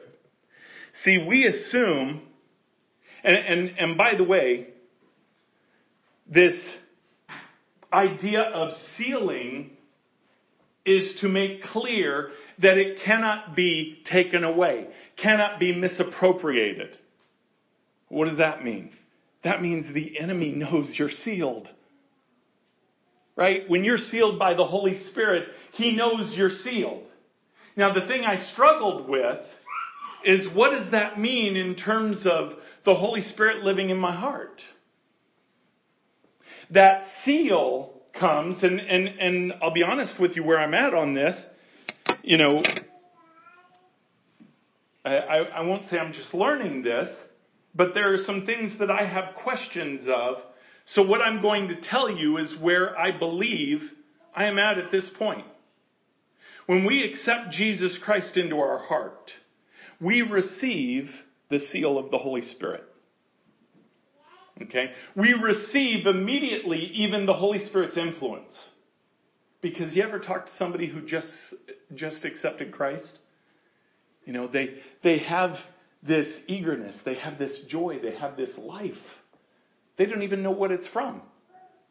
[1.04, 2.22] See, we assume,
[3.22, 4.68] and, and, and by the way,
[6.26, 6.54] this
[7.92, 9.76] idea of sealing
[10.86, 14.88] is to make clear that it cannot be taken away,
[15.22, 16.96] cannot be misappropriated.
[18.08, 18.92] What does that mean?
[19.42, 21.68] that means the enemy knows you're sealed.
[23.36, 23.62] Right?
[23.68, 27.04] When you're sealed by the Holy Spirit, He knows you're sealed.
[27.76, 29.38] Now, the thing I struggled with
[30.24, 32.52] is what does that mean in terms of
[32.84, 34.60] the Holy Spirit living in my heart?
[36.70, 37.89] That seal
[38.20, 41.34] comes, and, and, and I'll be honest with you where I'm at on this.
[42.22, 42.62] You know,
[45.04, 47.08] I, I I won't say I'm just learning this,
[47.74, 50.36] but there are some things that I have questions of.
[50.94, 53.80] So what I'm going to tell you is where I believe
[54.34, 55.46] I am at at this point.
[56.66, 59.30] When we accept Jesus Christ into our heart,
[60.00, 61.08] we receive
[61.48, 62.84] the seal of the Holy Spirit.
[64.62, 64.90] Okay?
[65.16, 68.52] We receive immediately even the Holy Spirit's influence.
[69.62, 71.28] Because you ever talk to somebody who just
[71.94, 73.18] just accepted Christ?
[74.24, 75.56] You know, they they have
[76.02, 78.92] this eagerness, they have this joy, they have this life.
[79.98, 81.20] They don't even know what it's from.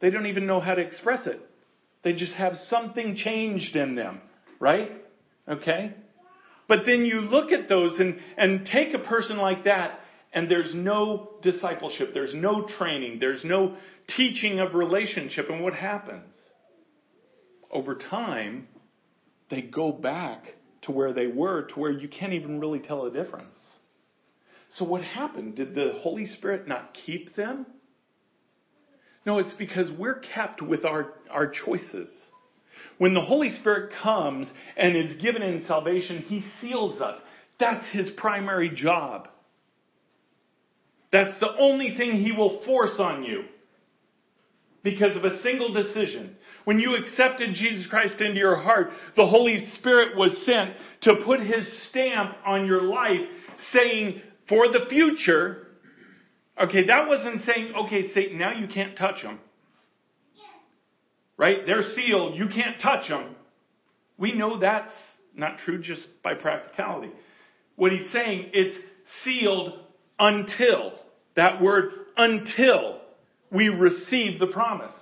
[0.00, 1.40] They don't even know how to express it.
[2.02, 4.20] They just have something changed in them,
[4.58, 4.90] right?
[5.48, 5.94] Okay?
[6.66, 10.00] But then you look at those and, and take a person like that,
[10.32, 13.76] and there's no discipleship, there's no training, there's no
[14.16, 15.50] teaching of relationship.
[15.50, 16.34] And what happens?
[17.70, 18.68] Over time,
[19.50, 20.44] they go back
[20.82, 23.58] to where they were, to where you can't even really tell a difference.
[24.76, 25.56] So what happened?
[25.56, 27.66] Did the Holy Spirit not keep them?
[29.26, 32.08] No, it's because we're kept with our, our choices.
[32.98, 37.20] When the Holy Spirit comes and is given in salvation, He seals us.
[37.58, 39.28] That's His primary job.
[41.12, 43.44] That's the only thing He will force on you
[44.82, 46.36] because of a single decision.
[46.64, 51.40] When you accepted Jesus Christ into your heart, the Holy Spirit was sent to put
[51.40, 53.20] His stamp on your life
[53.72, 55.66] saying, for the future,
[56.62, 59.40] okay, that wasn't saying, okay, Satan, now you can't touch them.
[61.36, 61.58] right?
[61.66, 62.36] They're sealed.
[62.36, 63.34] You can't touch them.
[64.18, 64.92] We know that's
[65.34, 67.10] not true just by practicality.
[67.76, 68.76] What he's saying, it's
[69.24, 69.72] sealed
[70.18, 70.92] until.
[71.40, 73.00] That word until
[73.50, 74.92] we receive the promise.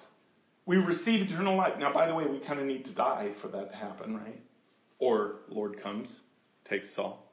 [0.67, 1.73] We receive eternal life.
[1.81, 4.41] Now, by the way, we kind of need to die for that to happen, right?
[5.01, 6.09] Or Lord comes,
[6.71, 7.29] takes Saul.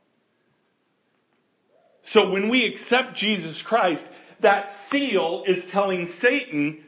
[2.13, 4.01] So when we accept Jesus Christ,
[4.41, 6.83] that seal is telling Satan,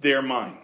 [0.00, 0.58] they're mine.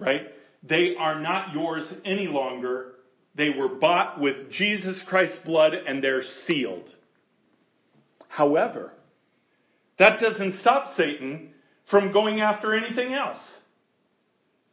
[0.00, 0.22] Right?
[0.68, 2.94] They are not yours any longer.
[3.36, 6.90] They were bought with Jesus Christ's blood and they're sealed.
[8.26, 8.90] However,
[9.98, 11.50] that doesn't stop Satan
[11.90, 13.38] from going after anything else.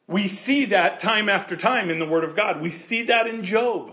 [0.08, 2.62] We see that time after time in the Word of God.
[2.62, 3.92] We see that in Job.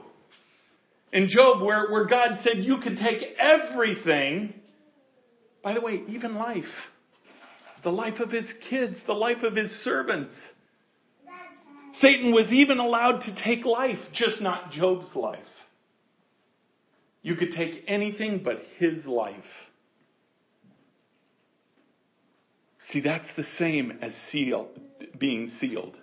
[1.12, 4.54] In Job, where, where God said you could take everything,
[5.62, 6.64] by the way, even life,
[7.82, 10.32] the life of his kids, the life of his servants.
[12.00, 15.38] Satan was even allowed to take life, just not Job's life.
[17.22, 19.34] You could take anything but his life.
[22.92, 24.68] See, that's the same as seal,
[25.18, 25.96] being sealed.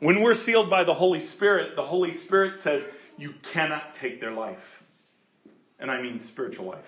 [0.00, 2.82] When we're sealed by the Holy Spirit, the Holy Spirit says,
[3.16, 4.58] you cannot take their life.
[5.78, 6.84] And I mean spiritual life.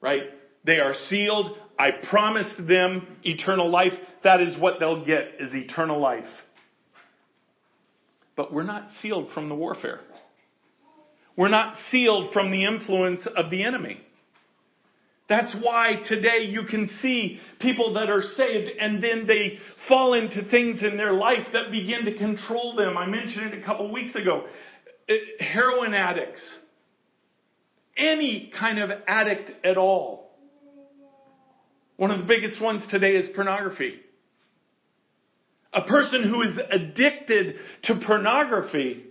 [0.00, 0.22] Right?
[0.64, 1.56] They are sealed.
[1.78, 3.92] I promised them eternal life.
[4.24, 6.24] That is what they'll get is eternal life.
[8.36, 10.00] But we're not sealed from the warfare.
[11.36, 14.00] We're not sealed from the influence of the enemy.
[15.28, 19.58] That's why today you can see people that are saved and then they
[19.88, 22.98] fall into things in their life that begin to control them.
[22.98, 24.44] I mentioned it a couple weeks ago.
[25.08, 26.42] Uh, heroin addicts.
[27.96, 30.30] Any kind of addict at all.
[31.96, 34.00] One of the biggest ones today is pornography.
[35.72, 39.04] A person who is addicted to pornography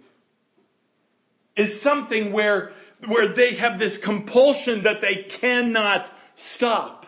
[1.57, 2.72] is something where
[3.08, 6.10] where they have this compulsion that they cannot
[6.56, 7.06] stop.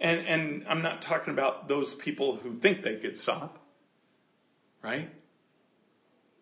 [0.00, 3.58] And, and I'm not talking about those people who think they could stop,
[4.82, 5.08] right?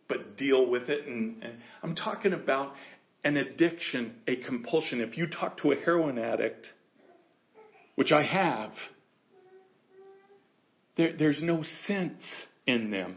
[0.08, 1.06] But deal with it.
[1.06, 2.72] And, and I'm talking about
[3.22, 5.00] an addiction, a compulsion.
[5.00, 6.66] If you talk to a heroin addict,
[7.96, 8.72] which I have,
[10.96, 12.22] there, there's no sense
[12.66, 13.16] in them.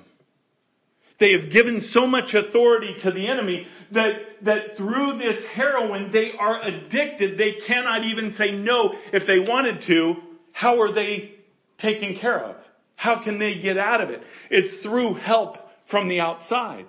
[1.20, 4.12] They have given so much authority to the enemy that,
[4.44, 7.38] that through this heroin, they are addicted.
[7.38, 10.16] They cannot even say no if they wanted to.
[10.52, 11.36] How are they
[11.80, 12.56] taken care of?
[12.96, 14.22] How can they get out of it?
[14.50, 15.58] It's through help
[15.90, 16.86] from the outside.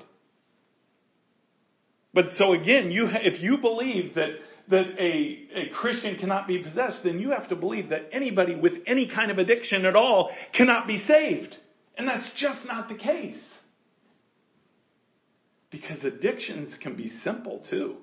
[2.12, 4.30] But so again, you, if you believe that,
[4.70, 8.74] that a, a Christian cannot be possessed, then you have to believe that anybody with
[8.86, 11.56] any kind of addiction at all cannot be saved.
[11.98, 13.36] And that's just not the case.
[15.74, 17.96] Because addictions can be simple too.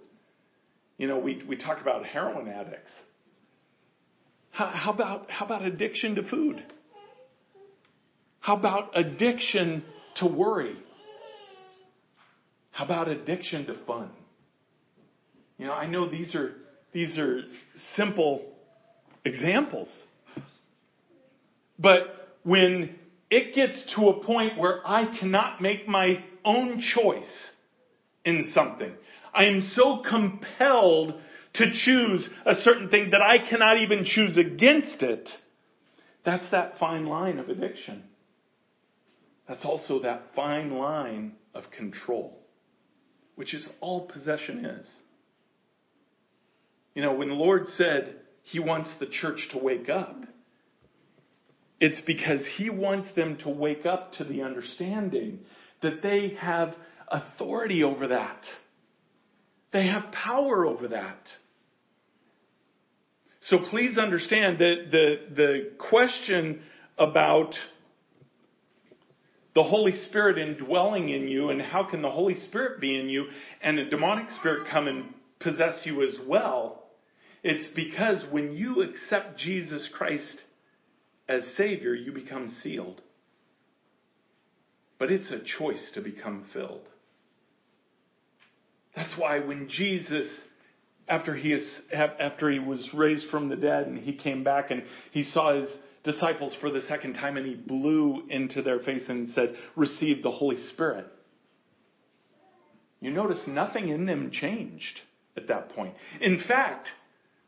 [0.98, 2.92] You know, we, we talk about heroin addicts.
[4.50, 6.62] How, how, about, how about addiction to food?
[8.42, 9.86] How about addiction
[10.18, 10.76] to worry?
[12.72, 14.10] How about addiction to fun?
[15.58, 16.52] You know, I know these are,
[16.92, 17.40] these are
[17.96, 18.44] simple
[19.24, 19.88] examples.
[21.80, 22.98] But when
[23.30, 27.32] it gets to a point where I cannot make my own choice,
[28.26, 28.92] in something.
[29.34, 31.14] I am so compelled
[31.54, 35.28] to choose a certain thing that I cannot even choose against it.
[36.24, 38.04] That's that fine line of addiction.
[39.48, 42.40] That's also that fine line of control,
[43.36, 44.88] which is all possession is.
[46.94, 50.16] You know, when the Lord said He wants the church to wake up,
[51.80, 55.40] it's because He wants them to wake up to the understanding
[55.82, 56.76] that they have
[57.12, 58.42] authority over that.
[59.74, 61.20] They have power over that.
[63.48, 66.62] So please understand that the, the question
[66.98, 67.54] about
[69.56, 73.26] the Holy Spirit indwelling in you and how can the Holy Spirit be in you
[73.62, 76.84] and a demonic spirit come and possess you as well,
[77.44, 80.42] it's because when you accept Jesus Christ
[81.28, 83.02] as Savior, you become sealed.
[85.00, 86.88] But it's a choice to become filled.
[88.96, 90.26] That's why when Jesus,
[91.08, 94.84] after he, is, after he was raised from the dead and he came back and
[95.12, 95.70] he saw his
[96.04, 100.32] disciples for the second time and he blew into their face and said, receive the
[100.32, 101.08] Holy Spirit.
[103.00, 105.00] You notice nothing in them changed
[105.36, 105.96] at that point.
[106.20, 106.88] In fact,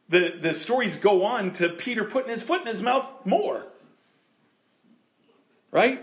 [0.09, 3.63] the, the stories go on to Peter putting his foot in his mouth more.
[5.71, 5.99] Right?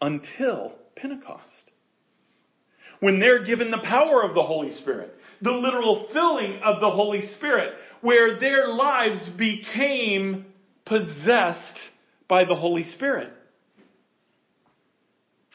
[0.00, 1.65] Until Pentecost.
[3.00, 7.26] When they're given the power of the Holy Spirit, the literal filling of the Holy
[7.36, 10.46] Spirit, where their lives became
[10.84, 11.78] possessed
[12.28, 13.32] by the Holy Spirit.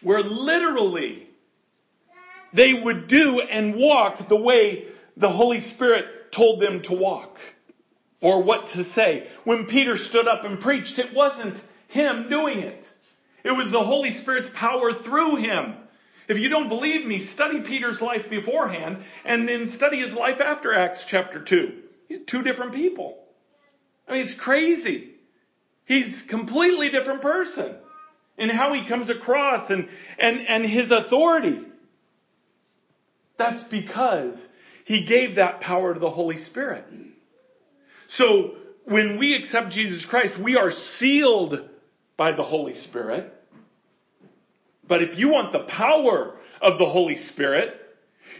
[0.03, 1.27] Where literally
[2.53, 4.85] they would do and walk the way
[5.17, 7.37] the Holy Spirit told them to walk
[8.21, 9.27] or what to say.
[9.43, 12.83] When Peter stood up and preached, it wasn't him doing it.
[13.43, 15.75] It was the Holy Spirit's power through him.
[16.31, 20.73] If you don't believe me, study Peter's life beforehand and then study his life after
[20.73, 21.71] Acts chapter 2.
[22.07, 23.17] He's two different people.
[24.07, 25.15] I mean, it's crazy.
[25.83, 27.75] He's completely different person
[28.37, 31.63] in how he comes across and, and, and his authority.
[33.37, 34.33] That's because
[34.85, 36.85] he gave that power to the Holy Spirit.
[38.11, 38.51] So
[38.85, 41.55] when we accept Jesus Christ, we are sealed
[42.15, 43.33] by the Holy Spirit.
[44.91, 47.69] But if you want the power of the Holy Spirit,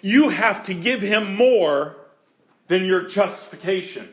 [0.02, 1.96] you have to give him more
[2.68, 4.10] than your justification.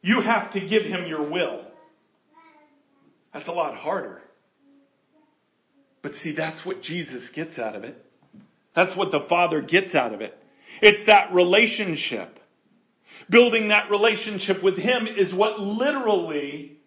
[0.00, 1.66] You have to give him your will.
[3.32, 4.22] That's a lot harder.
[6.02, 7.96] But see, that's what Jesus gets out of it.
[8.74, 10.36] That's what the Father gets out of it.
[10.80, 12.40] It's that relationship.
[13.30, 16.78] Building that relationship with Him is what literally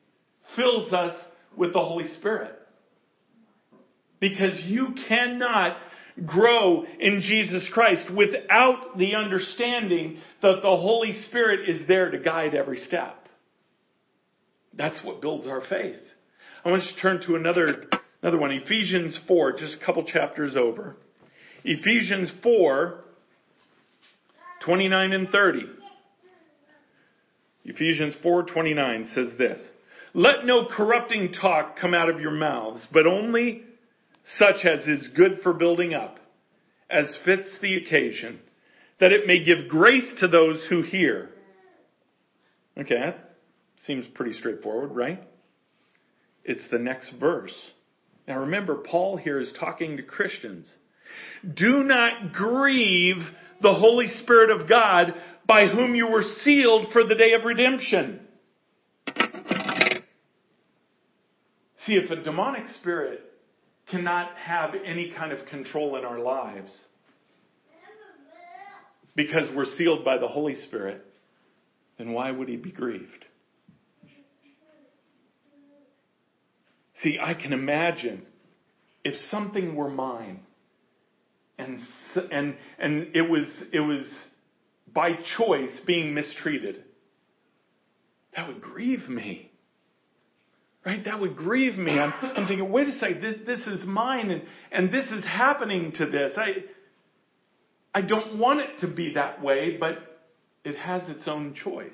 [0.58, 1.16] fills us
[1.56, 2.60] with the Holy Spirit.
[4.30, 5.78] Because you cannot
[6.26, 12.56] grow in Jesus Christ without the understanding that the Holy Spirit is there to guide
[12.56, 13.16] every step.
[14.74, 16.00] That's what builds our faith.
[16.64, 17.86] I want to turn to another,
[18.24, 20.96] another one, Ephesians 4, just a couple chapters over.
[21.64, 23.02] Ephesians 4,
[24.66, 25.60] 29 and 30.
[27.66, 29.60] Ephesians 4:29 says this:
[30.14, 33.64] Let no corrupting talk come out of your mouths, but only
[34.38, 36.18] such as is good for building up,
[36.90, 38.40] as fits the occasion,
[39.00, 41.30] that it may give grace to those who hear.
[42.78, 43.36] Okay, that
[43.86, 45.24] seems pretty straightforward, right?
[46.44, 47.56] It's the next verse.
[48.28, 50.72] Now remember, Paul here is talking to Christians.
[51.56, 53.18] Do not grieve
[53.62, 55.14] the Holy Spirit of God
[55.48, 58.22] by whom you were sealed for the day of redemption.
[61.86, 63.22] See, if a demonic spirit
[63.90, 66.74] cannot have any kind of control in our lives
[69.16, 71.06] because we're sealed by the Holy Spirit,
[71.98, 73.26] then why would he be grieved?
[77.02, 78.26] See, I can imagine
[79.04, 80.42] if something were mine
[81.58, 81.80] and
[82.32, 84.02] and and it was it was
[84.94, 86.84] by choice being mistreated
[88.36, 89.52] that would grieve me
[90.86, 94.30] right that would grieve me i'm, I'm thinking wait a second this, this is mine
[94.30, 96.56] and and this is happening to this i
[97.94, 100.22] i don't want it to be that way but
[100.64, 101.94] it has its own choice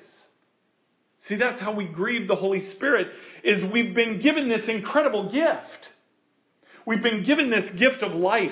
[1.28, 3.08] see that's how we grieve the holy spirit
[3.44, 5.88] is we've been given this incredible gift
[6.86, 8.50] we've been given this gift of life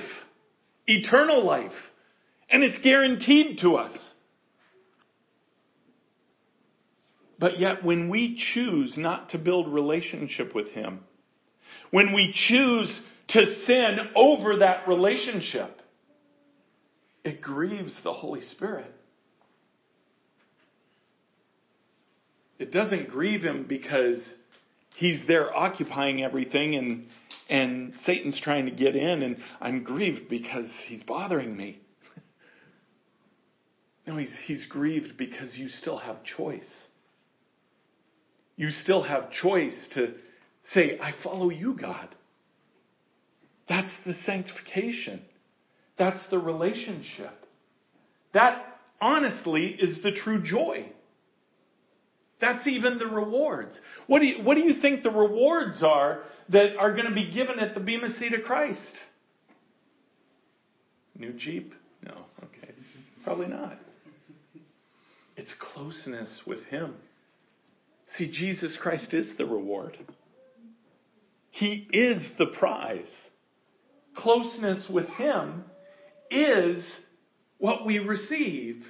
[0.91, 1.73] eternal life.
[2.51, 3.97] And it's guaranteed to us.
[7.41, 11.01] But yet, when we choose not to build relationship with Him,
[11.91, 15.81] when we choose to sin over that relationship,
[17.25, 18.93] it grieves the Holy Spirit.
[22.59, 24.23] It doesn't grieve Him because
[24.97, 27.07] He's there occupying everything and
[27.49, 31.81] and Satan's trying to get in, and I'm grieved because he's bothering me.
[34.07, 36.63] no, he's, he's grieved because you still have choice.
[38.61, 40.13] You still have choice to
[40.75, 42.15] say, I follow you, God.
[43.71, 45.23] That's the sanctification.
[45.99, 47.33] That's the relationship.
[48.35, 48.63] That,
[49.01, 50.93] honestly, is the true joy.
[52.43, 53.81] That's even the rewards.
[54.09, 57.33] What do you, what do you think the rewards are that are going to be
[57.33, 58.79] given at the Bema Seat of Christ?
[61.17, 61.73] New Jeep?
[62.03, 62.75] No, okay.
[63.25, 63.79] Probably not.
[65.39, 66.97] It's closeness with Him.
[68.17, 69.97] See, Jesus Christ is the reward.
[71.51, 73.07] He is the prize.
[74.17, 75.65] Closeness with Him
[76.31, 76.85] is
[77.59, 78.83] what we receive.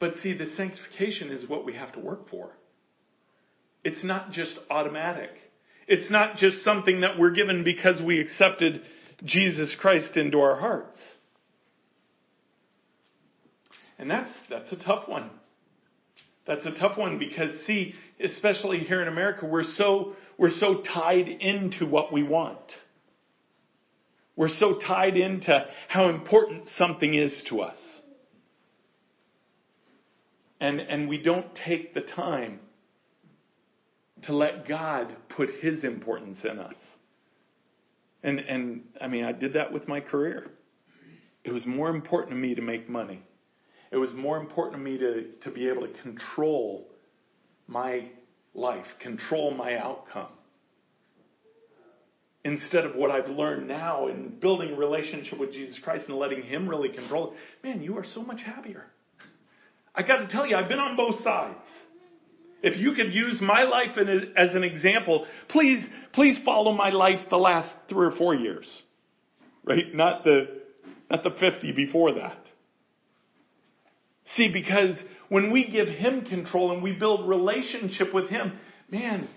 [0.00, 2.50] But see, the sanctification is what we have to work for.
[3.84, 5.30] It's not just automatic.
[5.86, 8.82] It's not just something that we're given because we accepted
[9.24, 10.98] Jesus Christ into our hearts.
[13.98, 15.30] And that's, that's a tough one.
[16.48, 17.94] That's a tough one because see,
[18.24, 22.58] especially here in America, we're so, we're so tied into what we want.
[24.34, 27.76] We're so tied into how important something is to us.
[30.58, 32.60] And, and we don't take the time
[34.22, 36.76] to let God put His importance in us.
[38.22, 40.46] And, and I mean, I did that with my career.
[41.44, 43.22] It was more important to me to make money.
[43.90, 46.88] It was more important to me to, to be able to control
[47.66, 48.08] my
[48.54, 50.28] life, control my outcome.
[52.44, 56.42] Instead of what I've learned now in building a relationship with Jesus Christ and letting
[56.42, 58.86] Him really control it, man, you are so much happier.
[59.94, 61.58] I got to tell you, I've been on both sides.
[62.62, 63.96] If you could use my life
[64.36, 68.66] as an example, please, please follow my life the last three or four years.
[69.64, 69.94] Right?
[69.94, 70.60] Not the,
[71.10, 72.38] not the 50 before that.
[74.36, 74.96] See, because
[75.28, 78.58] when we give Him control and we build relationship with Him,
[78.90, 79.28] man,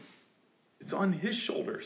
[0.80, 1.86] it's on His shoulders.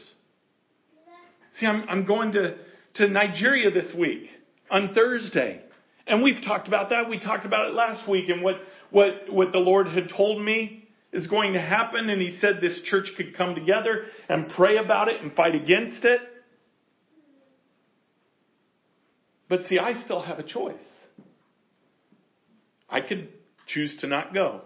[1.59, 2.55] See, I'm, I'm going to,
[2.95, 4.29] to Nigeria this week
[4.69, 5.61] on Thursday.
[6.07, 7.09] And we've talked about that.
[7.09, 8.55] We talked about it last week and what,
[8.91, 12.09] what, what the Lord had told me is going to happen.
[12.09, 16.03] And He said this church could come together and pray about it and fight against
[16.05, 16.19] it.
[19.47, 20.75] But see, I still have a choice.
[22.89, 23.29] I could
[23.67, 24.61] choose to not go.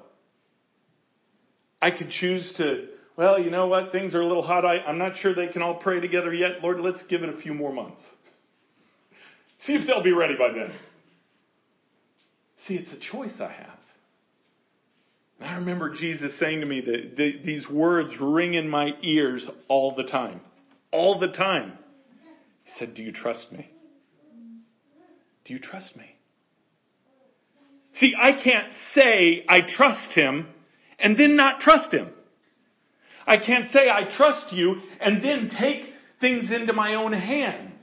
[1.81, 3.91] I could choose to, well, you know what?
[3.91, 4.65] Things are a little hot.
[4.65, 6.61] I, I'm not sure they can all pray together yet.
[6.61, 8.01] Lord, let's give it a few more months.
[9.65, 10.75] See if they'll be ready by then.
[12.67, 13.79] See, it's a choice I have.
[15.39, 19.45] And I remember Jesus saying to me that the, these words ring in my ears
[19.69, 20.41] all the time.
[20.91, 21.77] All the time.
[22.65, 23.69] He said, Do you trust me?
[25.45, 26.15] Do you trust me?
[27.99, 30.47] See, I can't say I trust him
[30.97, 32.13] and then not trust him.
[33.27, 37.73] I can't say I trust you and then take things into my own hands.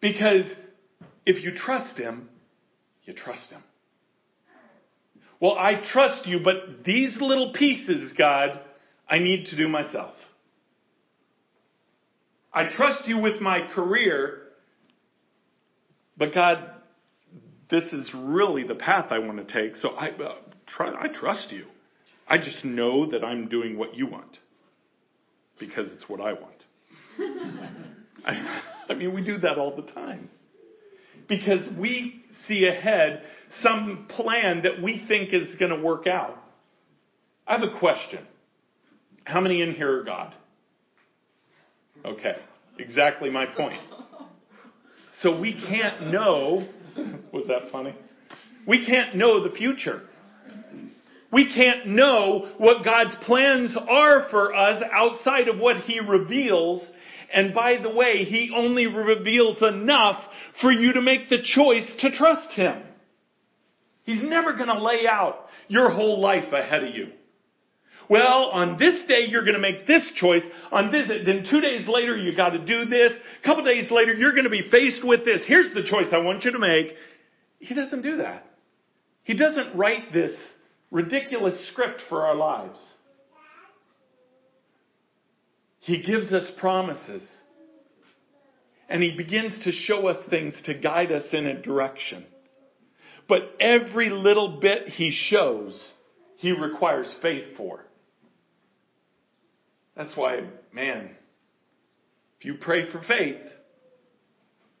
[0.00, 0.44] Because
[1.26, 2.28] if you trust him,
[3.04, 3.62] you trust him.
[5.40, 8.60] Well, I trust you, but these little pieces, God,
[9.08, 10.14] I need to do myself.
[12.52, 14.42] I trust you with my career,
[16.16, 16.70] but God,
[17.70, 19.76] this is really the path I want to take.
[19.76, 20.34] So I, uh,
[20.66, 21.66] try, I trust you.
[22.26, 24.38] I just know that I'm doing what you want
[25.58, 26.62] because it's what I want.
[28.26, 28.60] I,
[28.90, 30.28] I mean, we do that all the time
[31.28, 33.22] because we see ahead
[33.62, 36.38] some plan that we think is going to work out.
[37.46, 38.26] I have a question.
[39.24, 40.34] How many in here are God?
[42.04, 42.36] Okay,
[42.78, 43.80] exactly my point.
[45.20, 46.66] So we can't know
[47.32, 47.94] Was that funny?
[48.66, 50.02] We can't know the future.
[51.32, 56.86] We can't know what God's plans are for us outside of what He reveals.
[57.32, 60.22] And by the way, He only reveals enough
[60.60, 62.82] for you to make the choice to trust Him.
[64.04, 67.08] He's never going to lay out your whole life ahead of you.
[68.08, 70.42] Well, on this day you're going to make this choice.
[70.72, 73.12] On this, then two days later you got to do this.
[73.42, 75.42] A couple days later you're going to be faced with this.
[75.46, 76.94] Here's the choice I want you to make.
[77.58, 78.46] He doesn't do that.
[79.24, 80.32] He doesn't write this
[80.90, 82.78] ridiculous script for our lives.
[85.80, 87.22] He gives us promises.
[88.88, 92.24] And he begins to show us things to guide us in a direction.
[93.28, 95.78] But every little bit he shows,
[96.36, 97.84] he requires faith for.
[99.98, 100.42] That's why,
[100.72, 101.10] man,
[102.38, 103.42] if you pray for faith,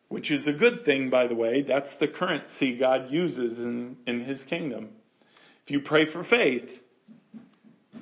[0.08, 4.24] which is a good thing, by the way, that's the currency God uses in, in
[4.24, 4.90] His kingdom.
[5.64, 6.70] If you pray for faith,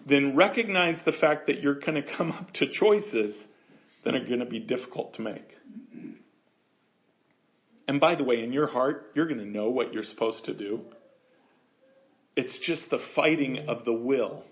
[0.07, 3.35] then recognize the fact that you're going to come up to choices
[4.05, 5.49] that are going to be difficult to make.
[7.89, 10.55] And by the way, in your heart, you're going to know what you're supposed to
[10.55, 10.81] do.
[12.37, 14.45] It's just the fighting of the will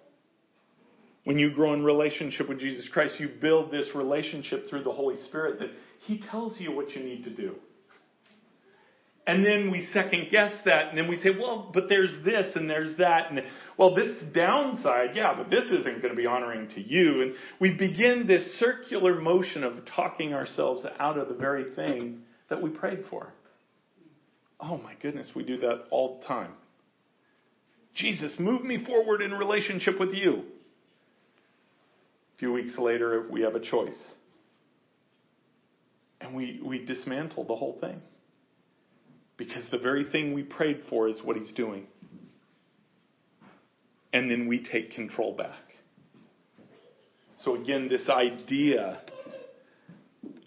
[1.25, 5.16] when you grow in relationship with Jesus Christ, you build this relationship through the Holy
[5.27, 5.70] Spirit that
[6.07, 7.55] He tells you what you need to do.
[9.27, 12.68] And then we second guess that, and then we say, well, but there's this and
[12.68, 13.41] there's that, and
[13.79, 17.22] well, this downside, yeah, but this isn't going to be honoring to you.
[17.22, 22.20] And we begin this circular motion of talking ourselves out of the very thing
[22.51, 23.33] that we prayed for.
[24.61, 26.53] Oh my goodness, we do that all the time.
[27.95, 30.43] Jesus, move me forward in relationship with you.
[32.35, 34.01] A few weeks later, we have a choice.
[36.20, 38.01] And we, we dismantle the whole thing.
[39.37, 41.87] Because the very thing we prayed for is what he's doing.
[44.12, 45.61] And then we take control back.
[47.45, 49.01] So again, this idea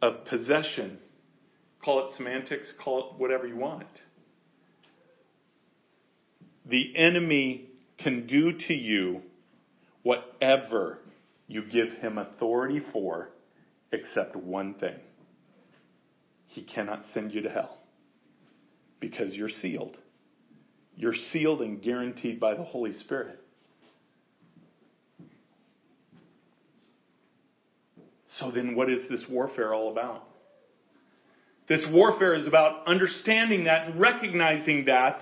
[0.01, 0.97] of possession,
[1.83, 3.88] call it semantics, call it whatever you want.
[6.65, 9.21] The enemy can do to you
[10.03, 10.99] whatever
[11.48, 13.30] you give him authority for,
[13.91, 14.95] except one thing.
[16.48, 17.78] He cannot send you to hell
[19.00, 19.98] because you're sealed.
[20.95, 23.39] You're sealed and guaranteed by the Holy Spirit.
[28.39, 30.24] So then, what is this warfare all about?
[31.68, 35.22] This warfare is about understanding that recognizing that,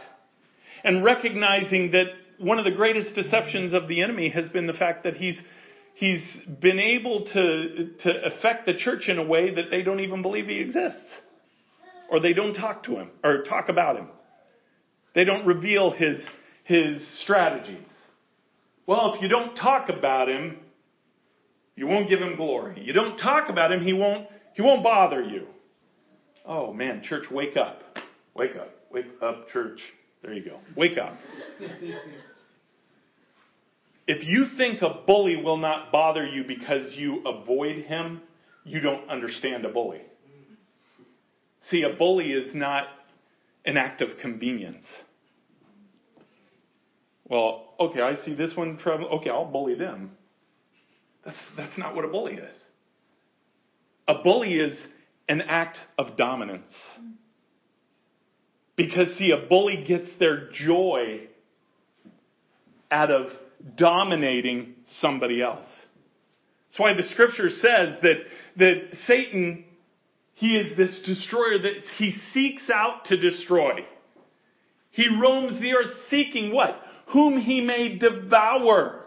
[0.83, 2.07] and recognizing that
[2.39, 5.37] one of the greatest deceptions of the enemy has been the fact that he's
[5.95, 6.21] he's
[6.61, 10.47] been able to to affect the church in a way that they don't even believe
[10.47, 10.99] he exists,
[12.09, 14.07] or they don't talk to him or talk about him.
[15.15, 16.17] They don't reveal his
[16.63, 17.87] his strategies.
[18.85, 20.59] Well, if you don't talk about him,
[21.75, 22.83] you won't give him glory.
[22.83, 25.47] You don't talk about him, he won't he won't bother you.
[26.45, 27.81] Oh man, church, wake up.
[28.35, 28.69] Wake up.
[28.91, 29.79] Wake up, church.
[30.21, 30.59] There you go.
[30.75, 31.17] Wake up.
[34.07, 38.21] if you think a bully will not bother you because you avoid him,
[38.63, 40.01] you don't understand a bully.
[41.71, 42.85] See, a bully is not
[43.65, 44.85] an act of convenience.
[47.27, 50.11] Well, okay, I see this one Okay, I'll bully them.
[51.23, 52.55] That's, that's not what a bully is.
[54.07, 54.77] A bully is
[55.27, 56.71] an act of dominance.
[58.75, 61.21] Because, see, a bully gets their joy
[62.91, 63.27] out of
[63.75, 65.65] dominating somebody else.
[66.67, 68.17] That's why the scripture says that,
[68.57, 68.75] that
[69.07, 69.65] Satan,
[70.33, 73.85] he is this destroyer that he seeks out to destroy.
[74.91, 76.79] He roams the earth seeking what?
[77.07, 79.03] Whom he may devour.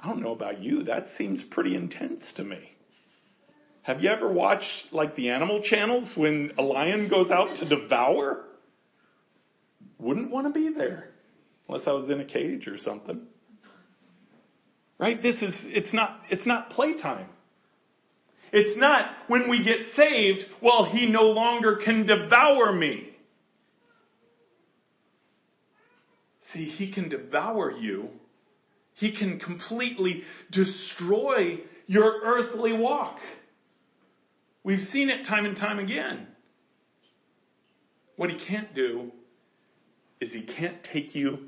[0.00, 2.58] I don't know about you, that seems pretty intense to me.
[3.82, 8.44] Have you ever watched like the animal channels when a lion goes out to devour?
[9.98, 11.11] Wouldn't want to be there
[11.68, 13.22] unless I was in a cage or something.
[14.98, 15.20] Right?
[15.20, 17.26] This is it's not it's not playtime.
[18.52, 23.08] It's not when we get saved, well, he no longer can devour me.
[26.52, 28.10] See, he can devour you.
[28.94, 33.16] He can completely destroy your earthly walk.
[34.62, 36.26] We've seen it time and time again.
[38.16, 39.10] What he can't do
[40.20, 41.38] is he can't take you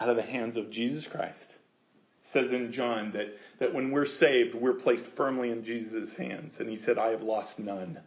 [0.00, 1.38] out of the hands of Jesus Christ.
[1.38, 3.26] It says in John that,
[3.58, 6.54] that when we're saved, we're placed firmly in Jesus' hands.
[6.58, 8.00] And he said, I have lost none,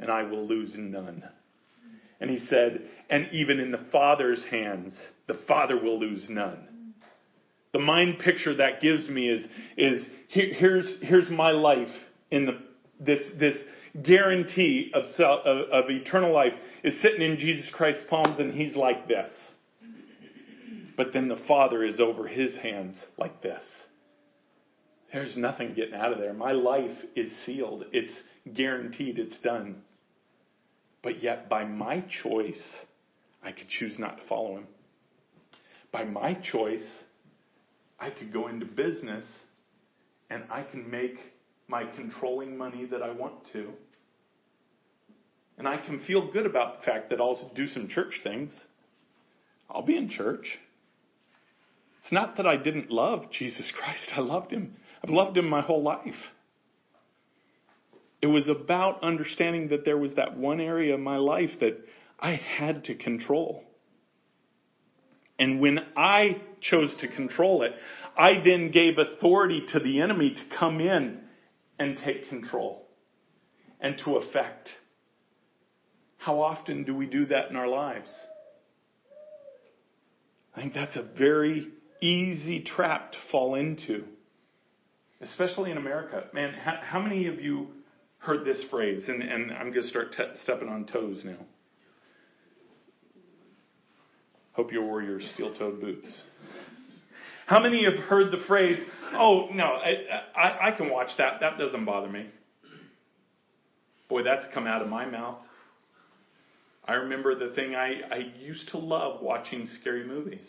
[0.00, 1.24] and I will lose none.
[2.20, 4.94] And he said, and even in the Father's hands,
[5.26, 6.94] the Father will lose none.
[7.72, 11.92] The mind picture that gives me is, is here, here's, here's my life
[12.30, 12.58] in the,
[12.98, 13.56] this, this
[14.02, 19.06] guarantee of, of, of eternal life is sitting in Jesus Christ's palms and he's like
[19.06, 19.30] this.
[20.98, 23.62] But then the Father is over his hands like this.
[25.12, 26.34] There's nothing getting out of there.
[26.34, 27.84] My life is sealed.
[27.92, 28.12] It's
[28.52, 29.20] guaranteed.
[29.20, 29.82] It's done.
[31.02, 32.60] But yet, by my choice,
[33.44, 34.66] I could choose not to follow him.
[35.92, 36.84] By my choice,
[38.00, 39.24] I could go into business
[40.30, 41.16] and I can make
[41.68, 43.68] my controlling money that I want to.
[45.58, 48.52] And I can feel good about the fact that I'll do some church things.
[49.70, 50.58] I'll be in church.
[52.08, 54.12] It's not that I didn't love Jesus Christ.
[54.16, 54.76] I loved him.
[55.04, 56.14] I've loved him my whole life.
[58.22, 61.78] It was about understanding that there was that one area of my life that
[62.18, 63.62] I had to control.
[65.38, 67.72] And when I chose to control it,
[68.16, 71.20] I then gave authority to the enemy to come in
[71.78, 72.86] and take control
[73.82, 74.70] and to affect.
[76.16, 78.08] How often do we do that in our lives?
[80.56, 81.68] I think that's a very
[82.00, 84.04] easy trap to fall into,
[85.20, 86.24] especially in America.
[86.32, 87.68] Man, how, how many of you
[88.18, 89.04] heard this phrase?
[89.08, 91.38] And, and I'm going to start te- stepping on toes now.
[94.52, 96.08] Hope you wore your steel toed boots.
[97.46, 98.78] How many have heard the phrase,
[99.14, 99.94] oh, no, I,
[100.36, 101.40] I, I can watch that.
[101.40, 102.26] That doesn't bother me.
[104.08, 105.38] Boy, that's come out of my mouth.
[106.84, 110.44] I remember the thing I, I used to love watching scary movies.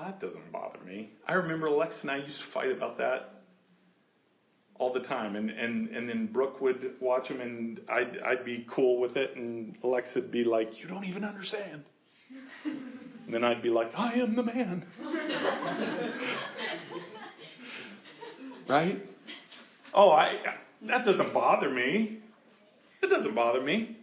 [0.00, 1.10] Well, that doesn't bother me.
[1.28, 3.42] I remember Alex and I used to fight about that
[4.78, 5.36] all the time.
[5.36, 9.36] And, and, and then Brooke would watch them and I'd, I'd be cool with it
[9.36, 11.84] and Alexa'd be like, you don't even understand.
[13.26, 14.84] And then I'd be like, I am the man.
[18.68, 18.96] right?
[19.94, 20.32] Oh, I,
[20.88, 22.18] that doesn't bother me.
[23.00, 23.96] It doesn't bother me.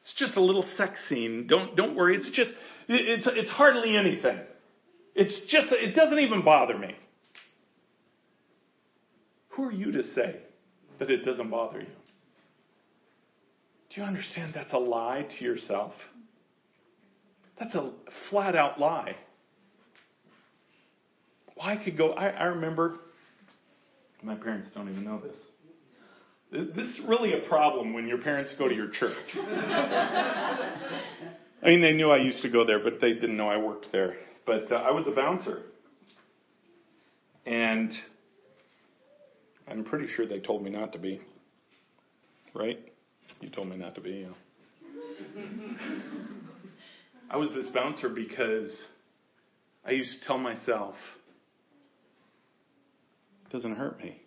[0.00, 1.46] It's just a little sex scene.
[1.46, 2.16] Don't, don't worry.
[2.16, 2.52] It's just,
[2.88, 4.38] it's, it's hardly anything.
[5.14, 6.94] It's just, it doesn't even bother me.
[9.50, 10.40] Who are you to say
[10.98, 11.86] that it doesn't bother you?
[13.94, 15.92] Do you understand that's a lie to yourself?
[17.58, 17.92] That's a
[18.28, 19.14] flat out lie.
[21.56, 22.98] Well, I could go, I, I remember,
[24.22, 25.36] my parents don't even know this.
[26.50, 29.16] This is really a problem when your parents go to your church.
[29.36, 30.66] I
[31.64, 34.14] mean, they knew I used to go there, but they didn't know I worked there.
[34.46, 35.62] But uh, I was a bouncer.
[37.46, 37.92] And
[39.68, 41.20] I'm pretty sure they told me not to be.
[42.54, 42.80] Right?
[43.40, 45.42] You told me not to be, yeah.
[47.30, 48.70] I was this bouncer because
[49.84, 50.94] I used to tell myself,
[53.46, 54.20] it doesn't hurt me.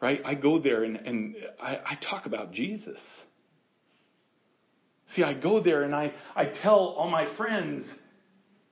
[0.00, 0.20] Right?
[0.24, 2.98] I go there and, and I, I talk about Jesus.
[5.14, 7.86] See, I go there and I, I tell all my friends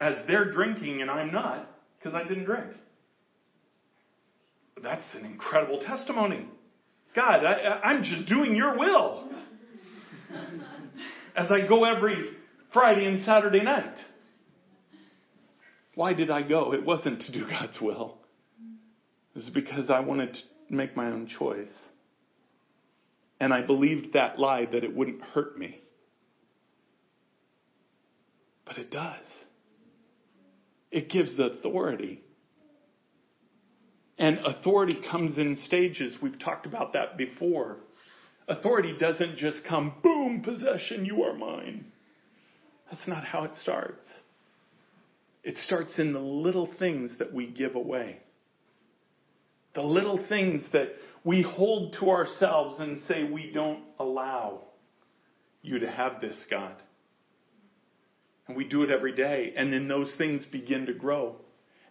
[0.01, 2.71] as they're drinking and I'm not because I didn't drink.
[4.83, 6.47] That's an incredible testimony.
[7.15, 9.29] God, I, I'm just doing your will
[11.37, 12.31] as I go every
[12.73, 13.97] Friday and Saturday night.
[15.95, 16.73] Why did I go?
[16.73, 18.17] It wasn't to do God's will.
[19.35, 21.69] It was because I wanted to make my own choice.
[23.41, 25.81] And I believed that lie that it wouldn't hurt me.
[28.65, 29.25] But it does.
[30.91, 32.23] It gives authority.
[34.19, 36.17] And authority comes in stages.
[36.21, 37.79] We've talked about that before.
[38.49, 41.87] Authority doesn't just come, boom, possession, you are mine.
[42.91, 44.05] That's not how it starts.
[45.45, 48.19] It starts in the little things that we give away.
[49.75, 50.89] The little things that
[51.25, 54.63] we hold to ourselves and say, we don't allow
[55.63, 56.75] you to have this, God.
[58.51, 59.55] And we do it every day.
[59.57, 61.37] And then those things begin to grow.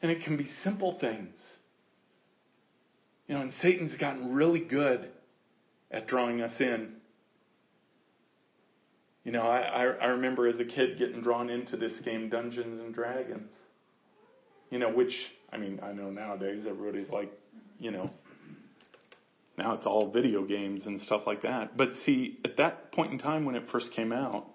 [0.02, 1.34] And it can be simple things.
[3.28, 5.08] You know, and Satan's gotten really good
[5.90, 6.96] at drawing us in.
[9.24, 12.82] You know, I, I, I remember as a kid getting drawn into this game, Dungeons
[12.82, 13.52] and Dragons.
[14.70, 15.14] You know, which,
[15.54, 17.32] I mean, I know nowadays everybody's like,
[17.80, 18.10] you know,
[19.58, 21.78] now it's all video games and stuff like that.
[21.78, 24.46] But see, at that point in time when it first came out,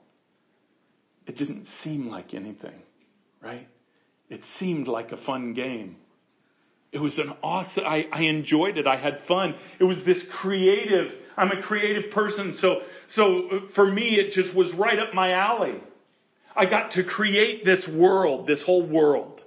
[1.27, 2.81] it didn't seem like anything,
[3.43, 3.66] right?
[4.29, 5.97] It seemed like a fun game.
[6.93, 8.87] It was an awesome, I, I enjoyed it.
[8.87, 9.55] I had fun.
[9.81, 12.83] It was this creative, I'm a creative person, so,
[13.14, 15.81] so uh, for me it just was right up my alley.
[16.57, 19.43] I got to create this world, this whole world,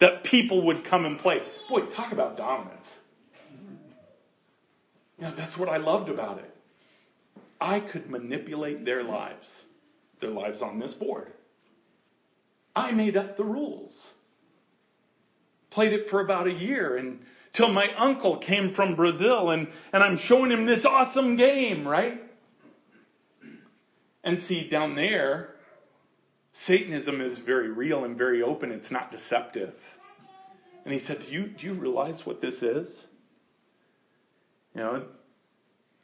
[0.00, 1.38] that people would come and play.
[1.68, 2.78] Boy, talk about dominance.
[5.18, 6.50] Yeah, that's what I loved about it.
[7.60, 9.48] I could manipulate their lives,
[10.22, 11.30] their lives on this board.
[12.74, 13.92] I made up the rules.
[15.70, 20.18] Played it for about a year until my uncle came from Brazil and, and I'm
[20.18, 22.22] showing him this awesome game, right?
[24.24, 25.50] And see, down there,
[26.66, 28.70] Satanism is very real and very open.
[28.70, 29.74] It's not deceptive.
[30.84, 32.88] And he said, do you, do you realize what this is?
[34.74, 35.04] You know,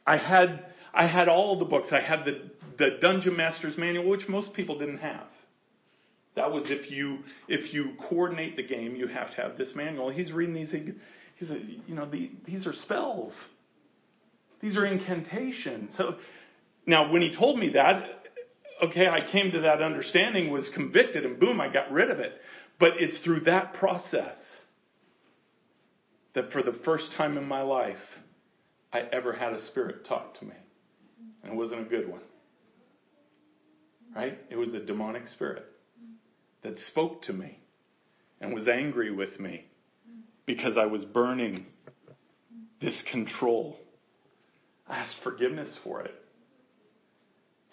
[0.05, 1.89] I had, I had all the books.
[1.91, 2.49] I had the,
[2.79, 5.27] the Dungeon Master's Manual, which most people didn't have.
[6.35, 10.09] That was if you if you coordinate the game, you have to have this manual.
[10.09, 10.73] He's reading these.
[11.35, 13.33] He's a, you know the, these are spells.
[14.61, 15.91] These are incantations.
[15.97, 16.15] So
[16.85, 18.03] now when he told me that,
[18.83, 22.33] okay, I came to that understanding, was convicted, and boom, I got rid of it.
[22.79, 24.37] But it's through that process
[26.35, 27.97] that for the first time in my life,
[28.93, 30.55] I ever had a spirit talk to me.
[31.43, 32.21] And it wasn't a good one.
[34.15, 34.39] Right?
[34.49, 35.65] It was a demonic spirit
[36.63, 37.59] that spoke to me
[38.41, 39.65] and was angry with me
[40.45, 41.65] because I was burning
[42.81, 43.79] this control.
[44.87, 46.15] I asked forgiveness for it.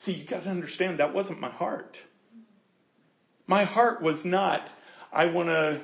[0.05, 1.97] See, you got to understand that wasn't my heart.
[3.47, 4.68] My heart was not,
[5.12, 5.80] I want to,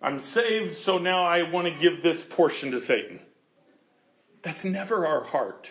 [0.00, 3.20] I'm saved, so now I want to give this portion to Satan.
[4.44, 5.66] That's never our heart.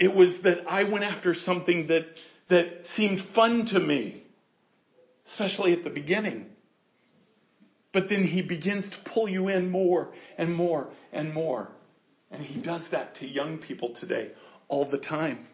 [0.00, 2.06] It was that I went after something that,
[2.48, 2.64] that
[2.96, 4.24] seemed fun to me
[5.32, 6.46] especially at the beginning.
[7.92, 11.68] But then he begins to pull you in more and more and more.
[12.30, 14.30] And he does that to young people today
[14.68, 15.46] all the time.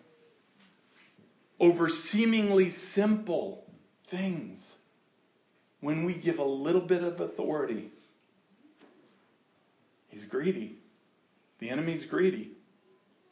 [1.59, 3.65] Over seemingly simple
[4.11, 4.59] things.
[5.81, 7.91] When we give a little bit of authority,
[10.09, 10.79] he's greedy.
[11.61, 12.56] The enemy's greedy.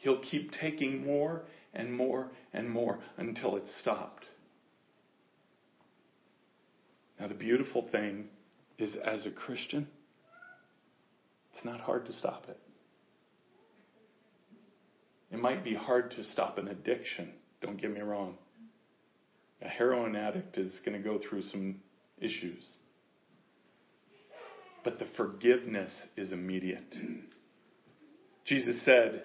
[0.04, 4.26] He'll keep taking more and more and more until it's stopped.
[7.18, 8.26] Now, the beautiful thing
[8.76, 9.88] is, as a Christian,
[11.54, 12.58] it's not hard to stop it.
[15.32, 17.32] It might be hard to stop an addiction,
[17.62, 18.34] don't get me wrong.
[19.62, 21.76] A heroin addict is going to go through some
[22.20, 22.62] issues.
[24.84, 26.94] But the forgiveness is immediate.
[28.44, 29.22] Jesus said,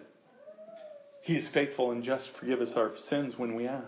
[1.29, 3.85] He is faithful and just to forgive us our sins when we ask.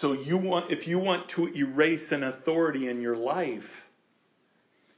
[0.00, 3.68] So you want, if you want to erase an authority in your life,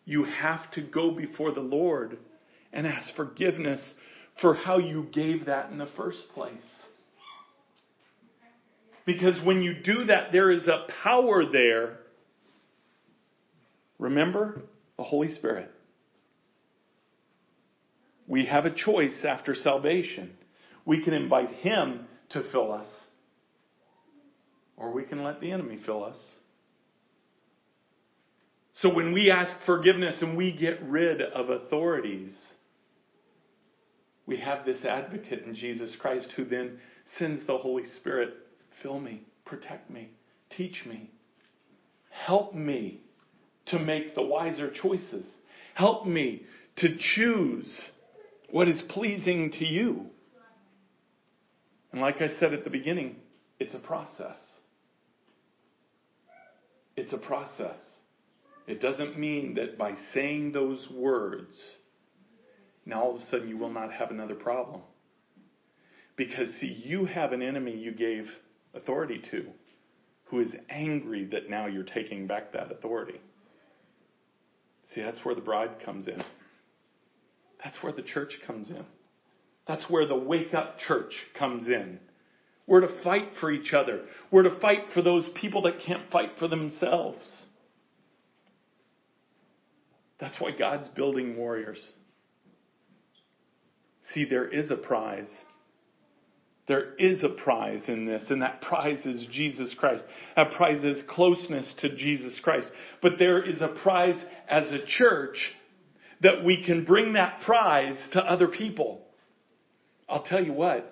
[0.05, 2.19] you have to go before the Lord
[2.73, 3.83] and ask forgiveness
[4.41, 6.53] for how you gave that in the first place.
[9.05, 11.99] Because when you do that, there is a power there.
[13.99, 14.63] Remember?
[14.97, 15.73] The Holy Spirit.
[18.29, 20.31] We have a choice after salvation.
[20.85, 22.89] We can invite Him to fill us,
[24.77, 26.17] or we can let the enemy fill us.
[28.81, 32.35] So when we ask forgiveness and we get rid of authorities,
[34.27, 36.81] we have this advocate in Jesus Christ who then
[37.19, 38.31] sends the Holy Spirit
[38.83, 40.11] fill me, protect me,
[40.57, 41.11] teach me,
[42.11, 43.01] help me
[43.67, 45.27] to make the wiser choices,
[45.75, 46.43] help me
[46.77, 47.81] to choose
[48.51, 50.07] what is pleasing to you.
[51.95, 53.15] And like I said at the beginning,
[53.61, 54.35] it's a process.
[56.97, 57.79] It's a process.
[58.67, 61.55] It doesn't mean that by saying those words,
[62.85, 64.81] now all of a sudden you will not have another problem.
[66.17, 68.29] Because, see, you have an enemy you gave
[68.75, 69.47] authority to
[70.25, 73.21] who is angry that now you're taking back that authority.
[74.87, 76.25] See, that's where the bride comes in.
[77.63, 78.85] That's where the church comes in.
[79.67, 81.99] That's where the wake up church comes in.
[82.67, 84.03] We're to fight for each other.
[84.31, 87.27] We're to fight for those people that can't fight for themselves.
[90.19, 91.83] That's why God's building warriors.
[94.13, 95.31] See, there is a prize.
[96.67, 100.05] There is a prize in this, and that prize is Jesus Christ.
[100.37, 102.69] That prize is closeness to Jesus Christ.
[103.03, 105.37] But there is a prize as a church
[106.23, 109.04] that we can bring that prize to other people.
[110.09, 110.91] I'll tell you what,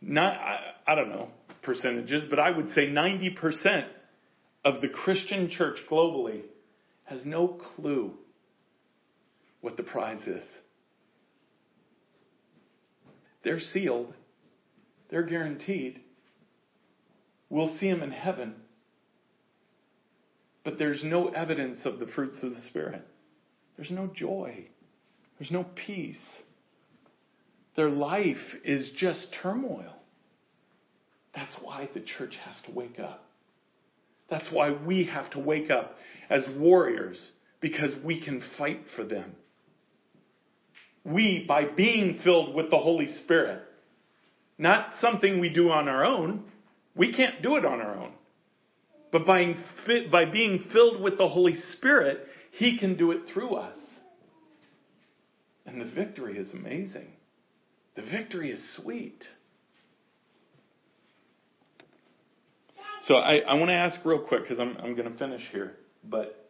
[0.00, 1.28] not, I, I don't know
[1.62, 3.86] percentages, but I would say 90%
[4.64, 6.42] of the Christian church globally
[7.04, 8.12] has no clue
[9.60, 10.42] what the prize is.
[13.44, 14.12] They're sealed.
[15.10, 16.00] They're guaranteed.
[17.48, 18.54] We'll see them in heaven.
[20.64, 23.06] But there's no evidence of the fruits of the Spirit.
[23.76, 24.66] There's no joy.
[25.38, 26.16] There's no peace.
[27.76, 29.94] Their life is just turmoil.
[31.34, 33.24] That's why the church has to wake up.
[34.28, 35.96] That's why we have to wake up
[36.28, 37.18] as warriors
[37.60, 39.32] because we can fight for them.
[41.04, 43.62] We, by being filled with the Holy Spirit,
[44.58, 46.44] not something we do on our own,
[46.94, 48.12] we can't do it on our own.
[49.10, 49.54] But by,
[50.10, 53.78] by being filled with the Holy Spirit, He can do it through us.
[55.66, 57.08] And the victory is amazing.
[57.96, 59.22] The victory is sweet.
[63.06, 65.76] So I, I want to ask real quick because I'm, I'm going to finish here.
[66.04, 66.48] But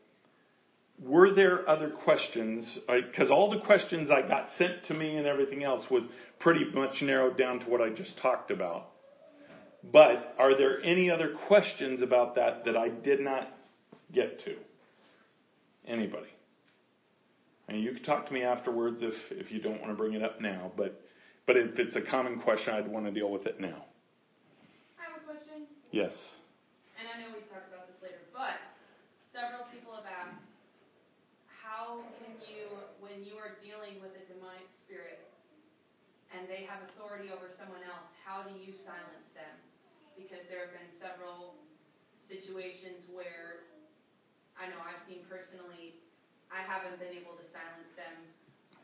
[1.03, 2.67] were there other questions?
[2.87, 6.05] Because all the questions I got sent to me and everything else was
[6.39, 8.89] pretty much narrowed down to what I just talked about.
[9.93, 13.49] But are there any other questions about that that I did not
[14.15, 14.55] get to?
[15.89, 16.29] Anybody?
[17.69, 20.23] And you can talk to me afterwards if, if you don't want to bring it
[20.23, 21.03] up now, but
[21.47, 23.85] but if it's a common question, I'd want to deal with it now.
[24.99, 25.67] I have a question.
[25.91, 26.15] Yes.
[26.99, 28.63] And I know we talk about this later, but
[29.35, 30.39] several people have asked,
[31.51, 32.71] how can you,
[33.03, 35.27] when you are dealing with a demonic spirit
[36.31, 39.55] and they have authority over someone else, how do you silence them?
[40.15, 41.59] Because there have been several
[42.31, 43.67] situations where
[44.55, 45.99] I know I've seen personally,
[46.53, 48.15] I haven't been able to silence them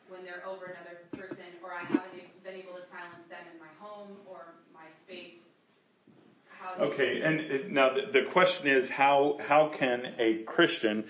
[0.09, 3.73] when they're over another person, or I haven't been able to silence them in my
[3.79, 5.41] home or my space.
[6.81, 11.05] Okay, and now the, the question is how how can a Christian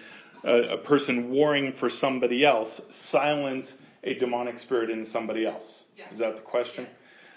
[0.44, 2.68] a, a person warring for somebody else
[3.10, 3.66] silence
[4.04, 5.66] a demonic spirit in somebody else?
[5.96, 6.12] Yes.
[6.12, 6.86] Is that the question?
[6.86, 6.92] Yes.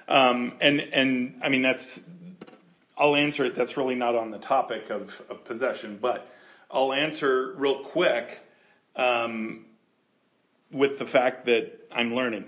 [0.07, 1.99] Um, and and I mean that's
[2.97, 3.53] I'll answer it.
[3.57, 6.27] That's really not on the topic of, of possession, but
[6.69, 8.25] I'll answer real quick
[8.95, 9.65] um,
[10.73, 12.45] with the fact that I'm learning.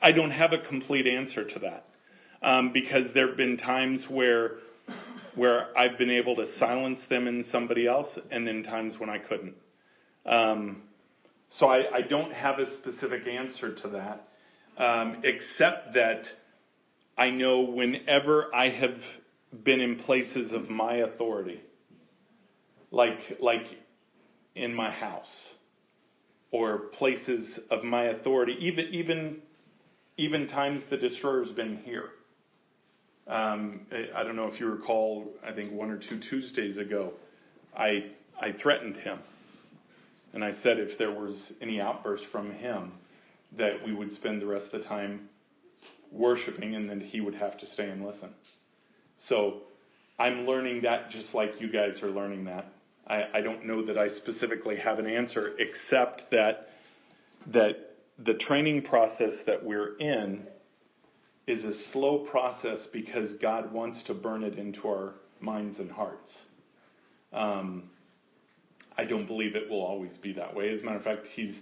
[0.00, 1.84] I don't have a complete answer to that
[2.42, 4.58] um, because there have been times where
[5.34, 9.18] where I've been able to silence them in somebody else, and then times when I
[9.18, 9.54] couldn't.
[10.26, 10.82] Um,
[11.58, 14.28] so I, I, don't have a specific answer to that,
[14.82, 16.24] um, except that
[17.16, 18.98] I know whenever I have
[19.64, 21.60] been in places of my authority,
[22.90, 23.66] like like
[24.54, 25.26] in my house,
[26.50, 29.36] or places of my authority, even even
[30.16, 32.10] even times the destroyer's been here.
[33.28, 33.82] Um,
[34.16, 37.12] I don't know if you recall, I think one or two Tuesdays ago,
[37.76, 38.06] I,
[38.40, 39.18] I threatened him.
[40.32, 42.92] And I said if there was any outburst from him,
[43.56, 45.28] that we would spend the rest of the time
[46.10, 48.30] worshiping and then he would have to stay and listen.
[49.28, 49.62] So
[50.18, 52.72] I'm learning that just like you guys are learning that.
[53.08, 56.68] I, I don't know that I specifically have an answer except that
[57.52, 60.46] that the training process that we're in
[61.46, 66.30] is a slow process because God wants to burn it into our minds and hearts.
[67.32, 67.84] Um,
[68.98, 70.70] I don't believe it will always be that way.
[70.70, 71.54] As a matter of fact, he's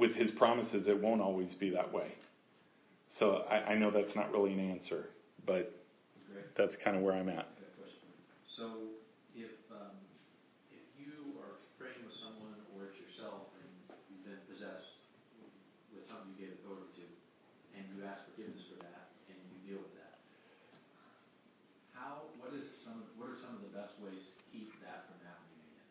[0.00, 2.14] with his promises, it won't always be that way.
[3.18, 5.10] So I, I know that's not really an answer,
[5.46, 5.70] but
[6.56, 7.46] that's kind of where I'm at.
[8.56, 8.90] So
[9.38, 9.94] if um,
[10.74, 13.70] if you are praying with someone or it's yourself and
[14.10, 14.98] you've been possessed
[15.94, 17.06] with something you gave authority to,
[17.78, 20.18] and you ask forgiveness for that, and you deal with that,
[21.94, 25.18] how what is some what are some of the best ways to keep that from
[25.22, 25.86] happening again?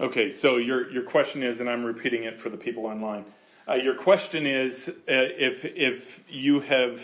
[0.00, 3.26] Okay, so your your question is, and I'm repeating it for the people online.
[3.68, 6.96] Uh, your question is uh, if if you have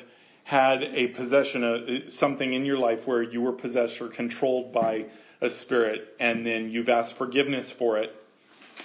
[0.44, 1.80] had a possession, of
[2.18, 5.04] something in your life where you were possessed or controlled by
[5.42, 8.12] a spirit, and then you've asked forgiveness for it,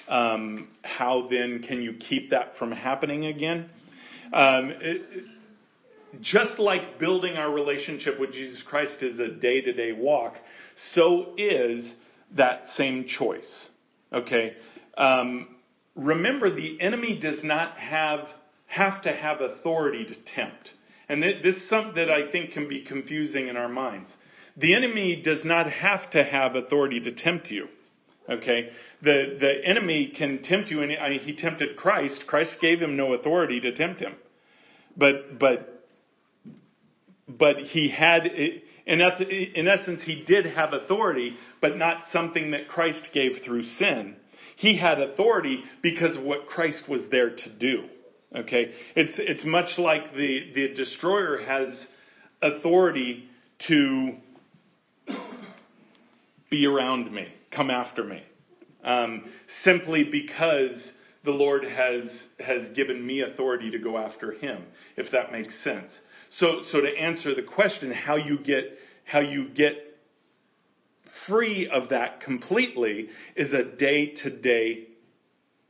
[0.10, 3.70] um, how then can you keep that from happening again?
[4.34, 5.26] Um, it,
[6.20, 10.34] just like building our relationship with Jesus Christ is a day to day walk,
[10.96, 11.94] so is
[12.36, 13.70] that same choice.
[14.14, 14.54] Okay?
[14.98, 15.56] Um,
[15.96, 18.28] remember, the enemy does not have,
[18.68, 20.70] have to have authority to tempt.
[21.10, 24.10] And this is something that I think can be confusing in our minds.
[24.58, 27.68] The enemy does not have to have authority to tempt you.
[28.30, 28.70] Okay?
[29.02, 32.24] The, the enemy can tempt you, and he tempted Christ.
[32.28, 34.14] Christ gave him no authority to tempt him.
[34.96, 35.86] But, but,
[37.28, 38.24] but he had,
[38.86, 44.16] in, in essence, he did have authority, but not something that Christ gave through sin.
[44.58, 47.84] He had authority because of what Christ was there to do.
[48.36, 48.72] Okay?
[48.96, 51.70] It's, it's much like the, the destroyer has
[52.42, 53.26] authority
[53.68, 54.14] to
[56.50, 58.24] be around me, come after me.
[58.84, 59.26] Um,
[59.64, 60.92] simply because
[61.24, 62.04] the Lord has,
[62.40, 64.64] has given me authority to go after him,
[64.98, 65.92] if that makes sense.
[66.40, 69.74] So, so to answer the question, how you get, how you get
[71.28, 74.88] free of that completely is a day to day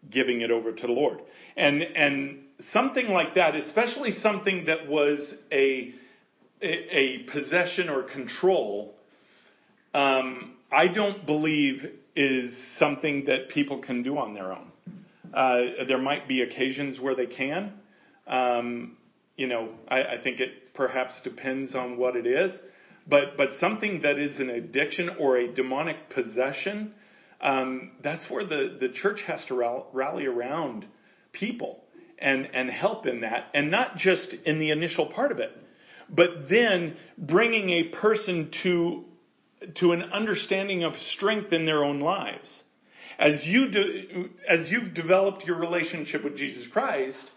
[0.10, 1.20] giving it over to the Lord.
[1.58, 2.40] And, and
[2.72, 5.20] something like that, especially something that was
[5.52, 5.94] a,
[6.62, 8.94] a, possession or control,
[9.94, 11.84] um, I don't believe
[12.16, 14.72] is something that people can do on their own.
[15.34, 17.74] Uh, there might be occasions where they can.
[18.28, 18.98] Um,
[19.38, 22.52] you know, I, I think it perhaps depends on what it is.
[23.08, 26.94] But, but something that is an addiction or a demonic possession,
[27.42, 30.86] um, that's where the, the church has to rally around
[31.34, 31.84] people
[32.20, 35.52] and, and help in that, and not just in the initial part of it,
[36.08, 39.06] but then bringing a person to,
[39.80, 42.48] to an understanding of strength in their own lives.
[43.18, 47.32] As, you do, as you've developed your relationship with Jesus Christ,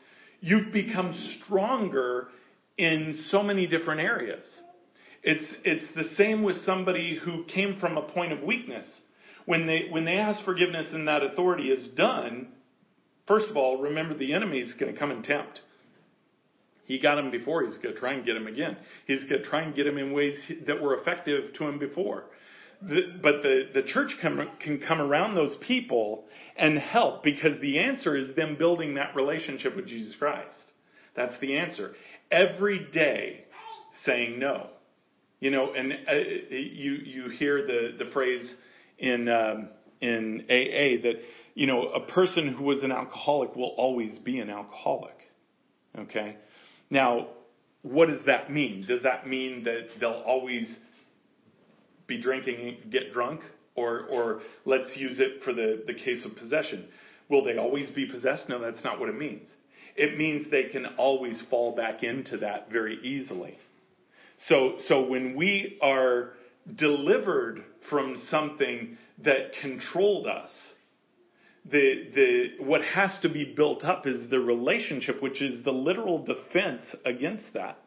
[0.44, 2.28] you've become stronger
[2.76, 4.44] in so many different areas.
[5.22, 8.86] It's, it's the same with somebody who came from a point of weakness.
[9.46, 12.48] When they, when they ask forgiveness and that authority is done,
[13.26, 15.60] First of all, remember the enemy is going to come and tempt.
[16.84, 18.76] He got him before, he's going to try and get him again.
[19.06, 20.34] He's going to try and get him in ways
[20.66, 22.24] that were effective to him before.
[22.86, 26.24] But the, the church can, can come around those people
[26.56, 30.72] and help because the answer is them building that relationship with Jesus Christ.
[31.16, 31.94] That's the answer.
[32.30, 33.44] Every day
[34.04, 34.68] saying no.
[35.40, 36.14] You know, and uh,
[36.50, 38.48] you, you hear the, the phrase
[38.98, 39.68] in, um,
[40.00, 41.14] in AA that,
[41.54, 45.16] you know, a person who was an alcoholic will always be an alcoholic.
[45.98, 46.36] Okay?
[46.90, 47.28] Now,
[47.82, 48.84] what does that mean?
[48.88, 50.74] Does that mean that they'll always
[52.06, 53.40] be drinking get drunk?
[53.76, 56.86] Or, or let's use it for the, the case of possession.
[57.28, 58.48] Will they always be possessed?
[58.48, 59.48] No, that's not what it means.
[59.96, 63.58] It means they can always fall back into that very easily.
[64.48, 66.30] So, so when we are
[66.76, 70.50] delivered from something that controlled us,
[71.70, 76.24] the, the, what has to be built up is the relationship, which is the literal
[76.24, 77.78] defense against that.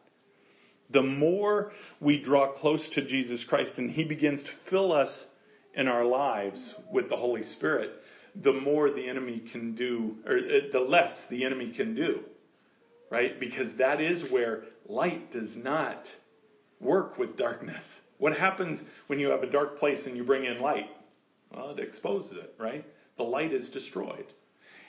[0.90, 5.10] The more we draw close to Jesus Christ and He begins to fill us
[5.74, 7.90] in our lives with the Holy Spirit,
[8.42, 12.20] the more the enemy can do, or uh, the less the enemy can do.
[13.10, 13.38] Right?
[13.40, 16.02] Because that is where light does not
[16.80, 17.82] work with darkness.
[18.18, 20.88] What happens when you have a dark place and you bring in light?
[21.54, 22.84] Well, it exposes it, right?
[23.16, 24.26] The light is destroyed.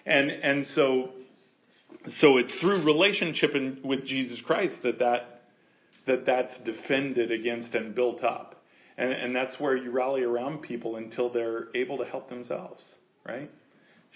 [0.05, 1.11] And, and so,
[2.19, 5.38] so it's through relationship in, with Jesus Christ that, that,
[6.07, 8.55] that that's defended against and built up.
[8.97, 12.83] And, and that's where you rally around people until they're able to help themselves,
[13.25, 13.49] right?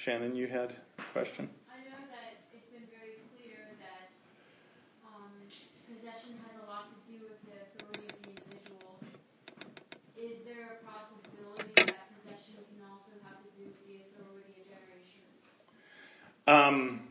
[0.03, 1.49] Shannon, you had a question?
[1.71, 4.09] I know that it's been very clear that
[5.05, 5.31] um
[5.87, 8.99] possession has a lot to do with the authority of the individual.
[10.17, 14.65] Is there a probability that possession can also have to do with the authority of
[14.67, 15.31] generations?
[16.49, 17.07] Um,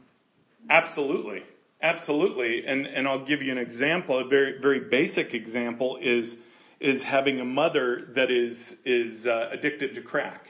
[0.68, 1.46] absolutely,
[1.82, 4.24] absolutely, and and I'll give you an example.
[4.24, 6.34] A very very basic example is
[6.80, 10.42] is having a mother that is is uh, addicted to crack,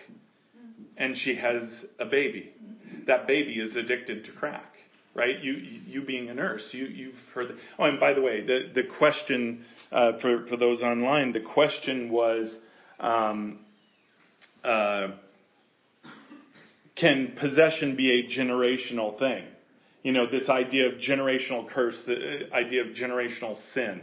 [0.96, 1.62] and she has
[1.98, 2.52] a baby.
[3.06, 4.74] That baby is addicted to crack,
[5.14, 5.42] right?
[5.42, 7.56] You you being a nurse, you you've heard.
[7.78, 12.10] Oh, and by the way, the the question uh, for for those online, the question
[12.10, 12.54] was.
[13.00, 13.58] Um,
[14.62, 15.08] uh,
[16.94, 19.44] can possession be a generational thing?
[20.02, 22.14] You know, this idea of generational curse, the
[22.50, 24.02] uh, idea of generational sin.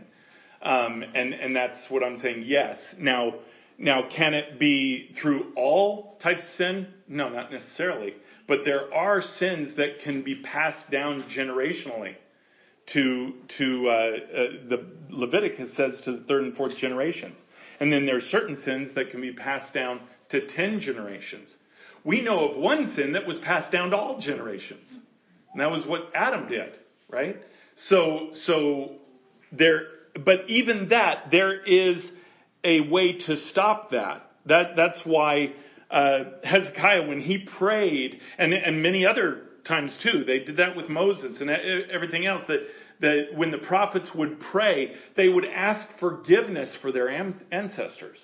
[0.61, 2.77] Um, and, and that's what I'm saying, yes.
[2.97, 3.35] Now,
[3.77, 6.87] now, can it be through all types of sin?
[7.07, 8.13] No, not necessarily.
[8.47, 12.15] But there are sins that can be passed down generationally.
[12.93, 13.97] To to uh, uh,
[14.67, 17.35] the Leviticus says to the third and fourth generations,
[17.79, 20.01] and then there are certain sins that can be passed down
[20.31, 21.49] to ten generations.
[22.03, 24.81] We know of one sin that was passed down to all generations.
[25.51, 26.73] And that was what Adam did,
[27.09, 27.37] right?
[27.87, 28.95] So, so
[29.51, 29.81] there,
[30.13, 32.03] but even that, there is
[32.63, 34.23] a way to stop that.
[34.45, 35.53] That, that's why,
[35.89, 40.89] uh, Hezekiah, when he prayed, and, and many other times too, they did that with
[40.89, 42.59] Moses and everything else, that,
[43.01, 48.17] that when the prophets would pray, they would ask forgiveness for their ancestors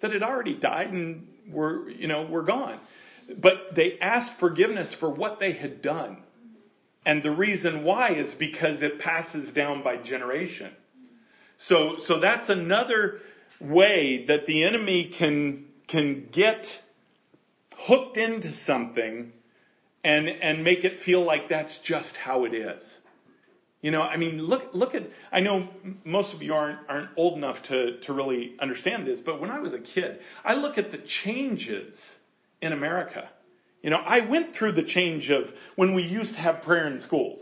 [0.00, 2.80] that had already died and were, you know, were gone.
[3.40, 6.18] But they asked forgiveness for what they had done.
[7.04, 10.72] And the reason why is because it passes down by generation.
[11.68, 13.18] So, so that's another
[13.60, 16.64] way that the enemy can, can get
[17.86, 19.32] hooked into something
[20.04, 22.82] and, and make it feel like that's just how it is.
[23.80, 25.02] You know, I mean, look, look at,
[25.32, 25.68] I know
[26.04, 29.58] most of you aren't, aren't old enough to, to really understand this, but when I
[29.58, 31.92] was a kid, I look at the changes
[32.60, 33.28] in America.
[33.82, 35.44] You know, I went through the change of
[35.76, 37.40] when we used to have prayer in schools.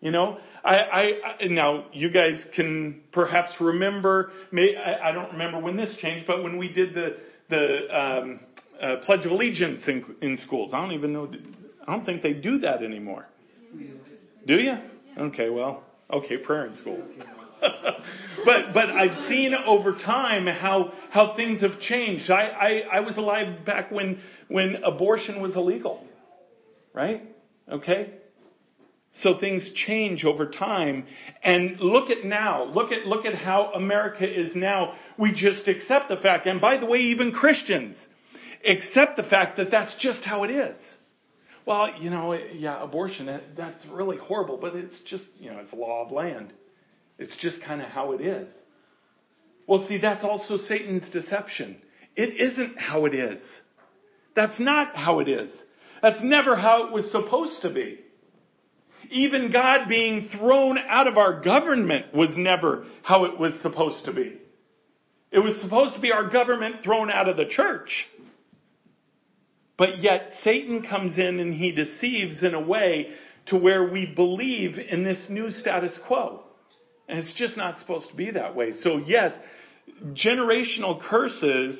[0.00, 1.02] You know, I, I,
[1.40, 4.30] I now you guys can perhaps remember.
[4.52, 7.16] May, I, I don't remember when this changed, but when we did the
[7.50, 8.40] the um,
[8.80, 11.30] uh, Pledge of Allegiance in, in schools, I don't even know.
[11.86, 13.26] I don't think they do that anymore.
[14.46, 14.74] Do you?
[15.18, 17.02] Okay, well, okay, prayer in schools.
[18.44, 22.30] but but I've seen over time how how things have changed.
[22.30, 26.04] I, I, I was alive back when when abortion was illegal.
[26.92, 27.22] Right?
[27.70, 28.14] Okay?
[29.22, 31.06] So things change over time.
[31.42, 32.64] And look at now.
[32.64, 34.94] Look at look at how America is now.
[35.18, 37.96] We just accept the fact, and by the way, even Christians
[38.66, 40.76] accept the fact that that's just how it is.
[41.66, 45.72] Well, you know, yeah, abortion, that, that's really horrible, but it's just, you know, it's
[45.72, 46.52] law of land.
[47.18, 48.48] It's just kind of how it is.
[49.66, 51.76] Well, see, that's also Satan's deception.
[52.16, 53.40] It isn't how it is.
[54.36, 55.50] That's not how it is.
[56.02, 58.00] That's never how it was supposed to be.
[59.10, 64.12] Even God being thrown out of our government was never how it was supposed to
[64.12, 64.38] be.
[65.30, 68.06] It was supposed to be our government thrown out of the church.
[69.76, 73.08] But yet Satan comes in and he deceives in a way
[73.46, 76.43] to where we believe in this new status quo.
[77.08, 78.72] And it's just not supposed to be that way.
[78.82, 79.32] So yes,
[80.12, 81.78] generational curses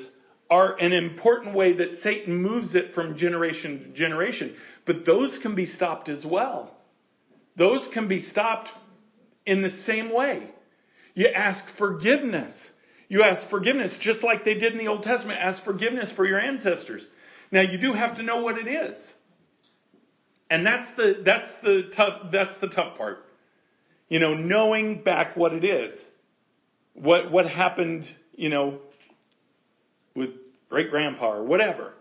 [0.51, 4.55] are an important way that Satan moves it from generation to generation.
[4.87, 6.77] But those can be stopped as well.
[7.57, 8.69] Those can be stopped
[9.47, 10.51] in the same way.
[11.15, 12.53] You ask forgiveness.
[13.09, 15.39] You ask forgiveness just like they did in the Old Testament.
[15.41, 17.03] Ask forgiveness for your ancestors.
[17.51, 18.97] Now you do have to know what it is.
[20.51, 23.24] And that's the that's the tough that's the tough part.
[24.09, 25.93] You know, knowing back what it is.
[26.95, 28.05] What what happened,
[28.37, 28.79] you know,
[30.15, 30.31] with
[30.69, 31.93] great grandpa or whatever.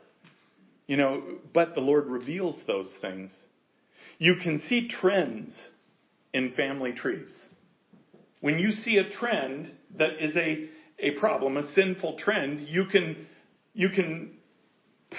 [0.88, 1.23] You know,
[1.53, 3.34] but the Lord reveals those things.
[4.17, 5.57] You can see trends
[6.34, 7.30] in family trees.
[8.41, 10.69] When you see a trend that is a,
[10.99, 13.27] a problem, a sinful trend, you can,
[13.73, 14.31] you can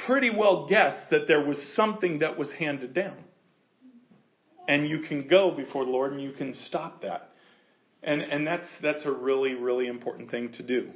[0.07, 3.17] pretty well guess that there was something that was handed down.
[4.67, 7.31] And you can go before the Lord and you can stop that.
[8.03, 10.91] And, and that's, that's a really, really important thing to do.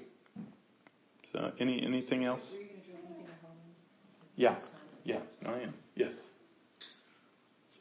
[1.32, 2.42] So, any, anything else?
[4.36, 4.56] Yeah,
[5.04, 5.74] yeah, I am.
[5.96, 6.14] Yes.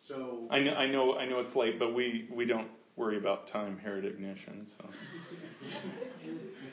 [0.08, 3.48] So I know, I know, I know it's late, but we, we don't worry about
[3.50, 4.66] time here at Ignition.
[4.78, 4.86] So,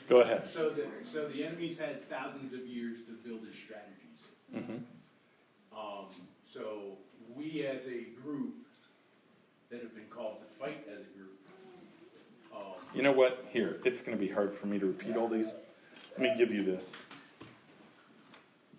[0.09, 0.43] go ahead.
[0.53, 4.21] So the so the enemy's had thousands of years to build his strategies.
[4.51, 6.07] hmm Um,
[6.53, 6.97] so
[7.35, 8.55] we as a group
[9.75, 11.33] that have been called to fight as a group.
[12.55, 13.43] Um, You know what?
[13.51, 15.47] Here, it's going to be hard for me to repeat all these.
[16.11, 16.85] Let me give you this,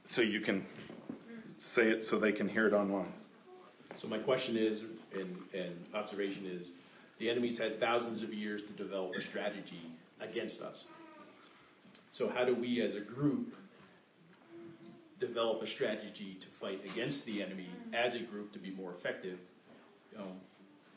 [0.06, 0.64] so you can
[1.74, 3.12] say it, so they can hear it online.
[4.00, 4.80] So my question is,
[5.14, 6.70] and, and observation is,
[7.18, 9.92] the enemy's had thousands of years to develop a strategy
[10.22, 10.82] against us.
[12.12, 13.48] So how do we as a group
[15.20, 19.38] develop a strategy to fight against the enemy as a group to be more effective?
[20.18, 20.40] Um,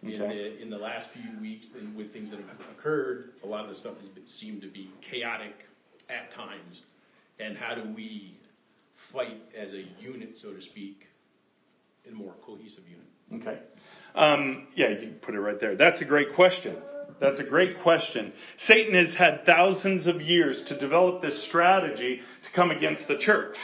[0.01, 3.65] in the, in the last few weeks and with things that have occurred, a lot
[3.65, 5.53] of the stuff has been, seemed to be chaotic
[6.09, 6.81] at times.
[7.39, 8.37] And how do we
[9.11, 11.01] fight as a unit, so to speak,
[12.05, 13.47] in a more cohesive unit?
[13.47, 13.59] Okay.
[14.15, 15.75] Um, yeah, you can put it right there.
[15.75, 16.77] That's a great question.
[17.19, 18.31] That's a great question.
[18.67, 23.55] Satan has had thousands of years to develop this strategy to come against the church.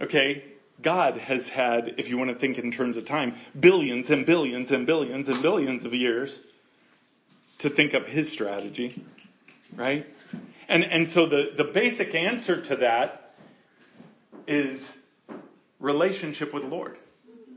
[0.00, 0.51] Okay?
[0.82, 4.70] God has had, if you want to think in terms of time, billions and billions
[4.70, 6.30] and billions and billions of years
[7.60, 9.04] to think up his strategy.
[9.76, 10.04] Right?
[10.68, 13.34] And, and so the, the basic answer to that
[14.46, 14.80] is
[15.80, 16.96] relationship with the Lord.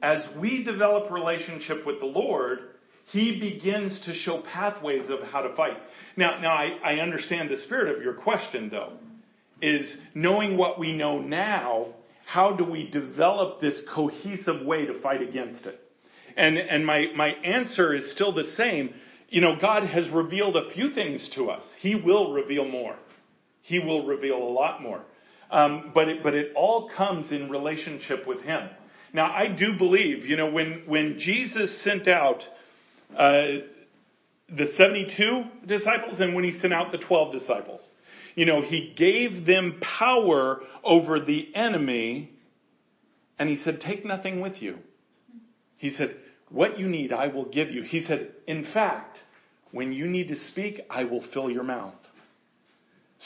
[0.01, 2.59] As we develop relationship with the Lord,
[3.11, 5.77] He begins to show pathways of how to fight.
[6.17, 8.93] Now, now I, I understand the spirit of your question, though,
[9.61, 11.87] is knowing what we know now,
[12.25, 15.79] how do we develop this cohesive way to fight against it?
[16.35, 18.93] And, and my, my answer is still the same.
[19.29, 21.63] You know, God has revealed a few things to us.
[21.79, 22.95] He will reveal more.
[23.61, 25.01] He will reveal a lot more.
[25.49, 28.67] Um, but it, but it all comes in relationship with Him.
[29.13, 32.41] Now, I do believe, you know, when when Jesus sent out
[33.17, 33.45] uh,
[34.49, 37.81] the seventy-two disciples and when He sent out the twelve disciples,
[38.35, 42.31] you know, He gave them power over the enemy,
[43.39, 44.79] and He said, "Take nothing with you."
[45.77, 46.15] He said,
[46.49, 49.17] "What you need, I will give you." He said, "In fact,
[49.71, 51.95] when you need to speak, I will fill your mouth."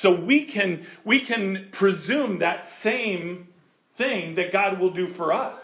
[0.01, 3.47] So we can, we can presume that same
[3.97, 5.59] thing that God will do for us.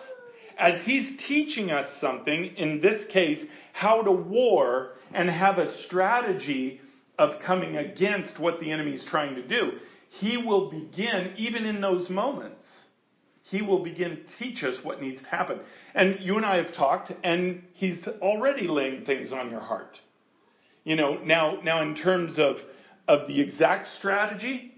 [0.57, 3.39] As He's teaching us something, in this case,
[3.73, 6.81] how to war and have a strategy
[7.17, 9.73] of coming against what the enemy is trying to do,
[10.09, 12.65] He will begin, even in those moments,
[13.43, 15.59] He will begin to teach us what needs to happen.
[15.93, 19.97] And you and I have talked, and He's already laying things on your heart.
[20.83, 22.57] You know, now, now in terms of
[23.07, 24.73] of the exact strategy,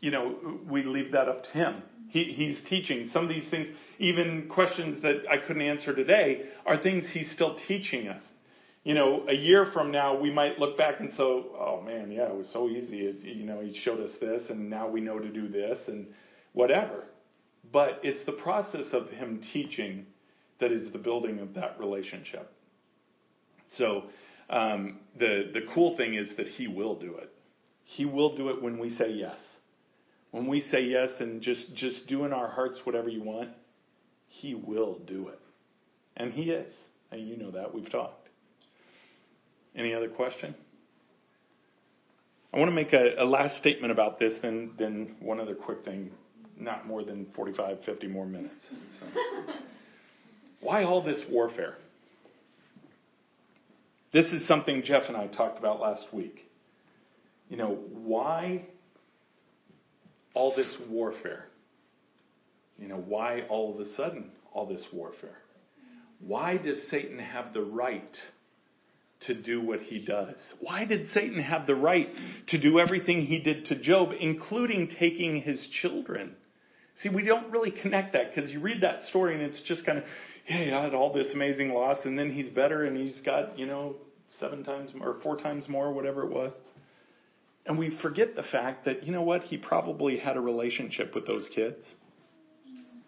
[0.00, 1.82] you know, we leave that up to him.
[2.08, 3.10] He, he's teaching.
[3.12, 3.68] Some of these things,
[3.98, 8.22] even questions that I couldn't answer today, are things he's still teaching us.
[8.88, 12.30] You know, a year from now, we might look back and say, oh man, yeah,
[12.30, 13.00] it was so easy.
[13.00, 16.06] It, you know, he showed us this, and now we know to do this, and
[16.54, 17.04] whatever.
[17.70, 20.06] But it's the process of him teaching
[20.58, 22.50] that is the building of that relationship.
[23.76, 24.04] So,
[24.48, 27.30] um, the, the cool thing is that he will do it.
[27.84, 29.36] He will do it when we say yes.
[30.30, 33.50] When we say yes and just, just do in our hearts whatever you want,
[34.28, 35.40] He will do it.
[36.16, 36.72] And He is.
[37.12, 37.74] And you know that.
[37.74, 38.17] We've talked.
[39.76, 40.54] Any other question?
[42.52, 45.84] I want to make a, a last statement about this, then, then one other quick
[45.84, 46.10] thing.
[46.58, 48.64] Not more than 45, 50 more minutes.
[48.98, 49.06] So.
[50.60, 51.74] Why all this warfare?
[54.12, 56.48] This is something Jeff and I talked about last week
[57.48, 58.62] you know, why
[60.34, 61.46] all this warfare?
[62.78, 65.38] You know, why all of a sudden all this warfare?
[66.20, 68.16] Why does Satan have the right
[69.26, 70.36] to do what he does?
[70.60, 72.08] Why did Satan have the right
[72.48, 76.36] to do everything he did to Job, including taking his children?
[77.02, 79.98] See, we don't really connect that because you read that story and it's just kind
[79.98, 80.04] of,
[80.48, 83.66] yeah, he had all this amazing loss and then he's better and he's got, you
[83.66, 83.96] know,
[84.40, 86.52] seven times or four times more, whatever it was.
[87.66, 91.26] And we forget the fact that, you know what, he probably had a relationship with
[91.26, 91.82] those kids.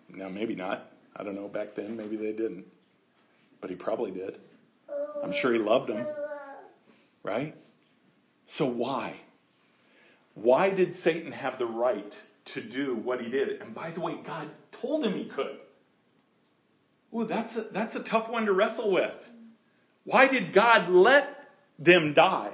[0.09, 0.91] Now, maybe not.
[1.17, 1.49] I don't know.
[1.49, 2.65] Back then, maybe they didn't.
[3.61, 4.39] But he probably did.
[5.23, 6.07] I'm sure he loved them.
[7.23, 7.55] Right?
[8.57, 9.17] So why?
[10.35, 12.13] Why did Satan have the right
[12.55, 13.61] to do what he did?
[13.61, 14.49] And by the way, God
[14.81, 15.59] told him he could.
[17.15, 19.13] Ooh, that's a, that's a tough one to wrestle with.
[20.05, 21.25] Why did God let
[21.79, 22.53] them die?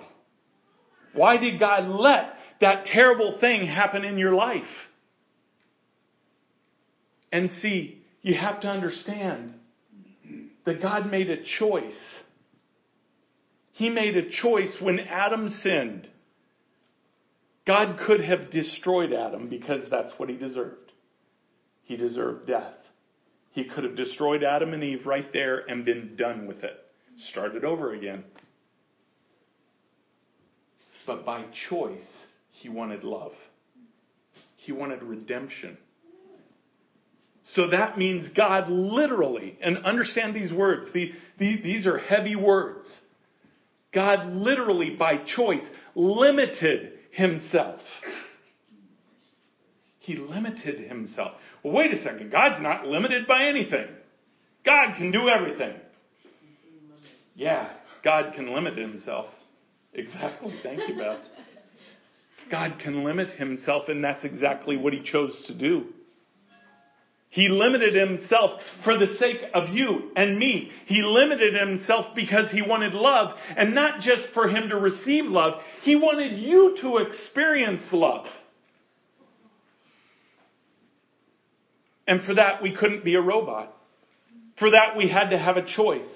[1.12, 4.62] Why did God let that terrible thing happen in your life?
[7.32, 9.54] And see, you have to understand
[10.64, 11.94] that God made a choice.
[13.76, 16.08] He made a choice when Adam sinned.
[17.66, 20.92] God could have destroyed Adam because that's what he deserved.
[21.84, 22.72] He deserved death.
[23.52, 26.72] He could have destroyed Adam and Eve right there and been done with it.
[27.30, 28.24] Started over again.
[31.06, 32.00] But by choice,
[32.52, 33.32] he wanted love.
[34.56, 35.76] He wanted redemption.
[37.52, 42.88] So that means God literally, and understand these words, the, the, these are heavy words.
[43.96, 45.62] God literally, by choice,
[45.94, 47.80] limited himself.
[50.00, 51.32] He limited himself.
[51.62, 52.30] Well, wait a second.
[52.30, 53.86] God's not limited by anything.
[54.66, 55.76] God can do everything.
[57.34, 57.70] Yeah,
[58.04, 59.28] God can limit himself.
[59.94, 60.52] Exactly.
[60.62, 61.20] Thank you, Beth.
[62.50, 65.86] God can limit himself, and that's exactly what he chose to do.
[67.28, 68.52] He limited himself
[68.84, 70.70] for the sake of you and me.
[70.86, 75.60] He limited himself because he wanted love, and not just for him to receive love,
[75.82, 78.26] he wanted you to experience love.
[82.06, 83.74] And for that, we couldn't be a robot.
[84.58, 86.08] For that, we had to have a choice.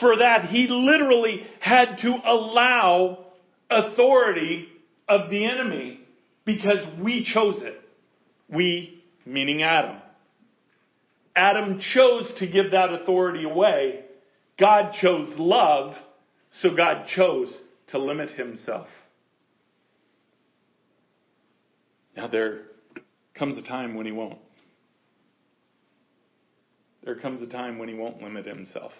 [0.00, 3.26] For that, he literally had to allow
[3.70, 4.68] authority
[5.08, 6.00] of the enemy
[6.44, 7.80] because we chose it.
[8.48, 10.02] We, meaning Adam.
[11.36, 14.00] Adam chose to give that authority away.
[14.58, 15.94] God chose love,
[16.62, 17.56] so God chose
[17.88, 18.88] to limit himself.
[22.16, 22.62] Now there
[23.34, 24.38] comes a time when he won't.
[27.04, 28.92] There comes a time when he won't limit himself.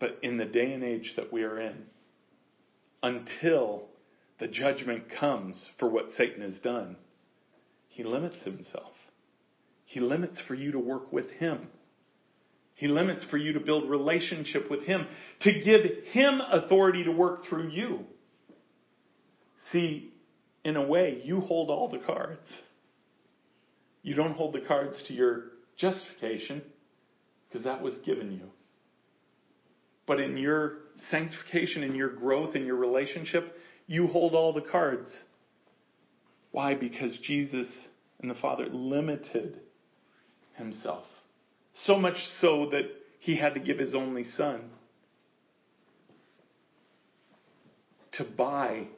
[0.00, 1.84] But in the day and age that we are in,
[3.02, 3.84] until
[4.40, 6.96] the judgment comes for what Satan has done,
[7.88, 8.92] he limits himself.
[9.96, 11.68] He limits for you to work with him.
[12.74, 15.06] He limits for you to build relationship with him,
[15.40, 15.80] to give
[16.12, 18.00] him authority to work through you.
[19.72, 20.12] See,
[20.66, 22.46] in a way, you hold all the cards.
[24.02, 25.44] You don't hold the cards to your
[25.78, 26.60] justification
[27.48, 28.50] because that was given you.
[30.06, 33.56] But in your sanctification, in your growth, in your relationship,
[33.86, 35.08] you hold all the cards.
[36.50, 36.74] Why?
[36.74, 37.66] Because Jesus
[38.20, 39.60] and the Father limited
[40.56, 41.04] himself.
[41.84, 42.82] So much so that
[43.20, 44.70] he had to give his only son
[48.12, 48.88] to buy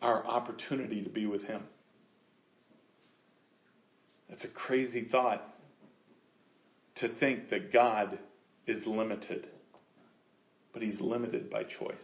[0.00, 1.62] our opportunity to be with him.
[4.28, 5.42] That's a crazy thought
[6.96, 8.18] to think that God
[8.66, 9.46] is limited
[10.72, 11.94] but he's limited by choice.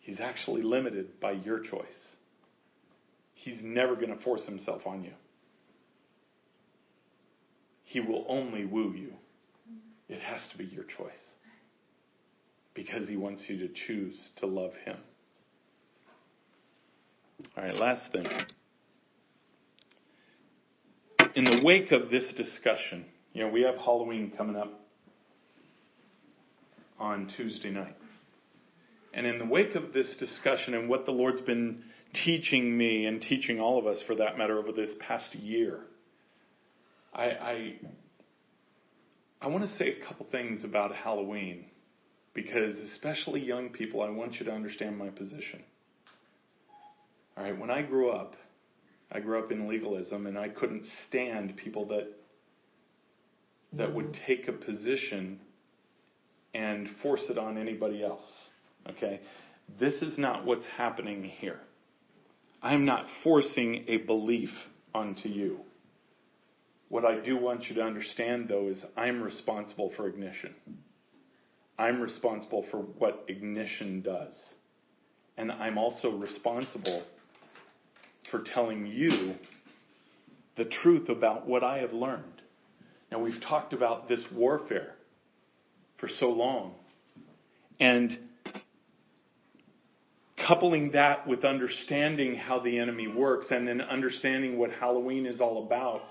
[0.00, 1.84] He's actually limited by your choice.
[3.34, 5.12] He's never going to force himself on you.
[7.90, 9.14] He will only woo you.
[10.08, 11.10] It has to be your choice.
[12.72, 14.96] Because he wants you to choose to love him.
[17.56, 18.28] All right, last thing.
[21.34, 24.72] In the wake of this discussion, you know, we have Halloween coming up
[27.00, 27.96] on Tuesday night.
[29.12, 31.82] And in the wake of this discussion and what the Lord's been
[32.24, 35.80] teaching me and teaching all of us for that matter over this past year,
[37.12, 37.74] I, I,
[39.42, 41.66] I want to say a couple things about Halloween
[42.34, 45.62] because, especially young people, I want you to understand my position.
[47.36, 48.34] All right, when I grew up,
[49.10, 52.06] I grew up in legalism and I couldn't stand people that
[53.72, 54.26] that would mm-hmm.
[54.26, 55.40] take a position
[56.54, 58.26] and force it on anybody else.
[58.88, 59.20] Okay?
[59.78, 61.60] This is not what's happening here.
[62.62, 64.50] I am not forcing a belief
[64.94, 65.60] onto you.
[66.90, 70.54] What I do want you to understand, though, is I'm responsible for ignition.
[71.78, 74.34] I'm responsible for what ignition does.
[75.38, 77.04] And I'm also responsible
[78.30, 79.34] for telling you
[80.56, 82.42] the truth about what I have learned.
[83.12, 84.94] Now, we've talked about this warfare
[85.98, 86.74] for so long.
[87.78, 88.18] And
[90.46, 95.64] coupling that with understanding how the enemy works and then understanding what Halloween is all
[95.64, 96.02] about,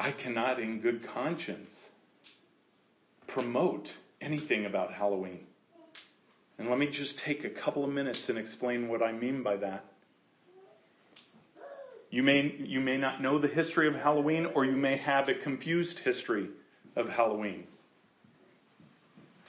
[0.00, 1.70] I cannot, in good conscience,
[3.28, 3.86] promote
[4.22, 5.40] anything about Halloween.
[6.58, 9.56] And let me just take a couple of minutes and explain what I mean by
[9.56, 9.84] that.
[12.10, 15.34] You may, you may not know the history of Halloween, or you may have a
[15.34, 16.48] confused history
[16.96, 17.64] of Halloween.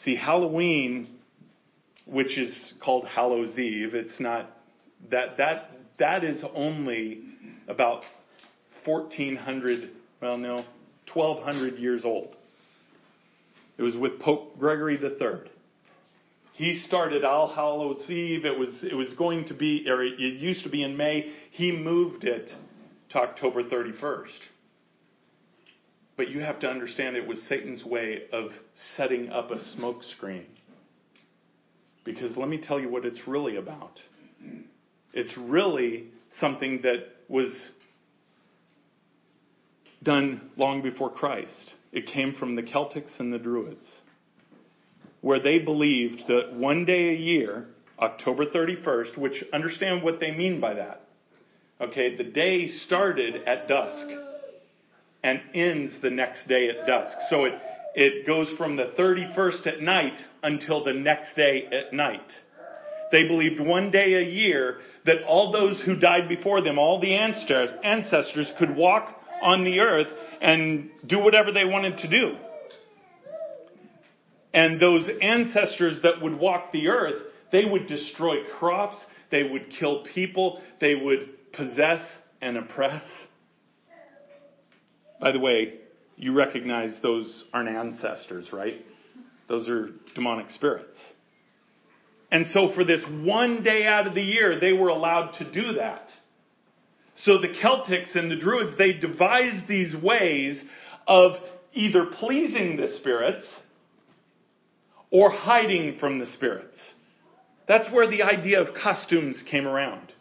[0.03, 1.15] See, Halloween,
[2.05, 4.57] which is called Hallows Eve, it's not
[5.09, 7.21] that that that is only
[7.67, 8.03] about
[8.85, 9.89] 1400,
[10.22, 10.65] well no,
[11.14, 12.35] 1200 years old.
[13.77, 15.49] It was with Pope Gregory III.
[16.53, 18.45] He started All Hallows Eve.
[18.45, 21.31] It was it was going to be, or it used to be in May.
[21.52, 22.52] He moved it
[23.10, 24.27] to October 31st.
[26.18, 28.52] But you have to understand it was Satan's way of
[28.95, 30.45] setting up a smokescreen.
[32.03, 33.99] Because let me tell you what it's really about.
[35.14, 37.52] It's really something that was
[40.03, 41.73] done long before Christ.
[41.91, 43.85] It came from the Celtics and the Druids,
[45.21, 47.67] where they believed that one day a year,
[47.99, 51.07] October 31st, which understand what they mean by that.
[51.79, 54.07] Okay, the day started at dusk
[55.23, 57.15] and ends the next day at dusk.
[57.29, 57.53] So it,
[57.95, 62.31] it goes from the 31st at night until the next day at night.
[63.11, 67.15] They believed one day a year that all those who died before them, all the
[67.15, 70.07] ancestors, could walk on the earth
[70.41, 72.38] and do whatever they wanted to do.
[74.53, 78.97] And those ancestors that would walk the earth, they would destroy crops,
[79.30, 82.05] they would kill people, they would possess
[82.41, 83.03] and oppress.
[85.19, 85.76] By the way,
[86.18, 88.85] you recognize those aren't ancestors, right?
[89.47, 90.97] Those are demonic spirits.
[92.31, 95.73] And so for this one day out of the year, they were allowed to do
[95.73, 96.07] that.
[97.23, 100.61] So the Celtics and the Druids, they devised these ways
[101.07, 101.34] of
[101.73, 103.45] either pleasing the spirits
[105.10, 106.80] or hiding from the spirits.
[107.68, 110.11] That's where the idea of costumes came around.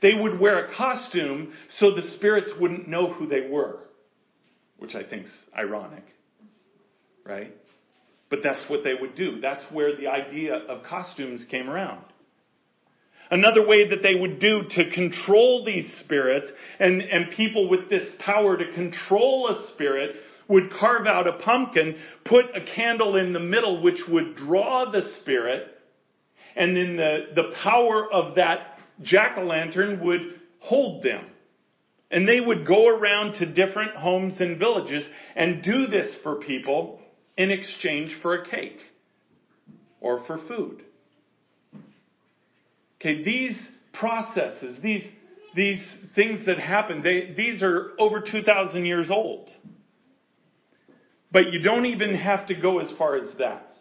[0.00, 3.80] They would wear a costume so the spirits wouldn't know who they were
[4.82, 6.02] which I think's ironic,
[7.24, 7.54] right?
[8.30, 9.40] But that's what they would do.
[9.40, 12.04] That's where the idea of costumes came around.
[13.32, 18.06] Another way that they would do to control these spirits and, and people with this
[18.18, 20.16] power to control a spirit
[20.48, 21.96] would carve out a pumpkin,
[22.26, 25.66] put a candle in the middle which would draw the spirit,
[26.56, 31.24] and then the, the power of that jack-o'-lantern would hold them.
[32.10, 37.00] And they would go around to different homes and villages and do this for people
[37.38, 38.78] in exchange for a cake
[40.02, 40.82] or for food.
[43.02, 43.58] Okay, these
[43.92, 45.02] processes, these,
[45.56, 45.82] these
[46.14, 49.50] things that happen, they, these are over 2,000 years old.
[51.32, 53.74] But you don't even have to go as far as that.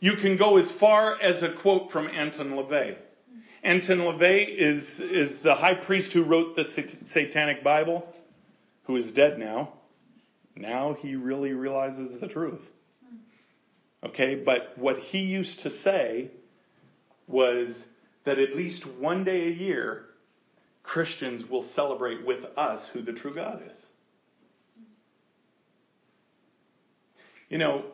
[0.00, 2.96] You can go as far as a quote from Anton LaVey.
[3.62, 6.64] Anton LaVey is, is the high priest who wrote the
[7.14, 8.04] Satanic Bible,
[8.88, 9.74] who is dead now.
[10.56, 12.60] Now he really realizes the truth.
[14.04, 16.32] Okay, but what he used to say
[17.32, 17.74] was
[18.24, 20.04] that at least one day a year,
[20.82, 23.76] Christians will celebrate with us who the true God is.
[27.48, 27.84] You know,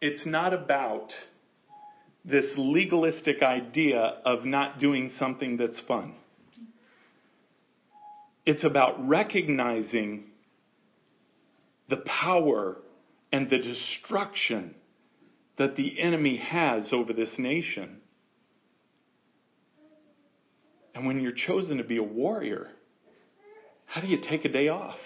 [0.00, 1.10] it's not about
[2.24, 6.14] this legalistic idea of not doing something that's fun.
[8.44, 10.24] It's about recognizing
[11.88, 12.76] the power
[13.32, 14.74] and the destruction
[15.58, 18.00] that the enemy has over this nation.
[20.96, 22.68] And when you're chosen to be a warrior,
[23.84, 24.96] how do you take a day off?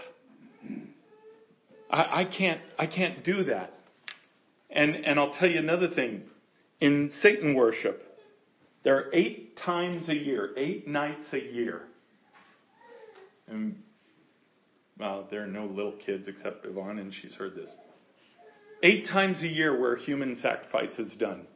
[1.91, 3.75] I, I can't I can't do that.
[4.71, 6.23] And and I'll tell you another thing
[6.81, 8.19] in Satan worship,
[8.85, 11.83] there are eight times a year, eight nights a year.
[13.49, 13.83] And,
[14.97, 17.71] well, there are no little kids except Yvonne, and she's heard this.
[18.83, 21.47] Eight times a year where human sacrifice is done.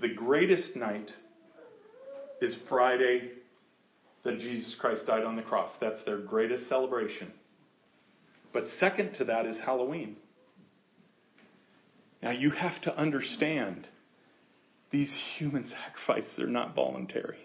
[0.00, 1.10] The greatest night
[2.40, 3.30] is Friday
[4.24, 5.70] that Jesus Christ died on the cross.
[5.80, 7.32] That's their greatest celebration.
[8.52, 10.16] But second to that is Halloween.
[12.22, 13.86] Now you have to understand
[14.90, 17.38] these human sacrifices are not voluntary.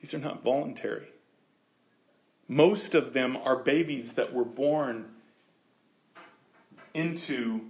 [0.00, 1.08] These are not voluntary.
[2.48, 5.06] Most of them are babies that were born
[6.94, 7.60] into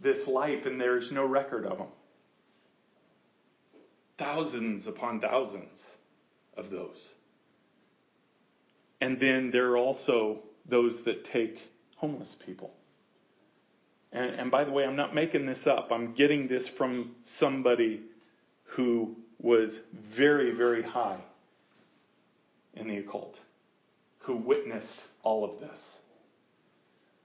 [0.00, 1.88] this life and there is no record of them.
[4.20, 5.76] Thousands upon thousands
[6.56, 7.08] of those.
[9.00, 11.56] And then there are also those that take
[11.96, 12.70] homeless people.
[14.12, 15.88] And, and, by the way, I'm not making this up.
[15.90, 18.02] I'm getting this from somebody
[18.76, 19.70] who was
[20.16, 21.20] very, very high
[22.74, 23.36] in the occult,
[24.18, 25.78] who witnessed all of this,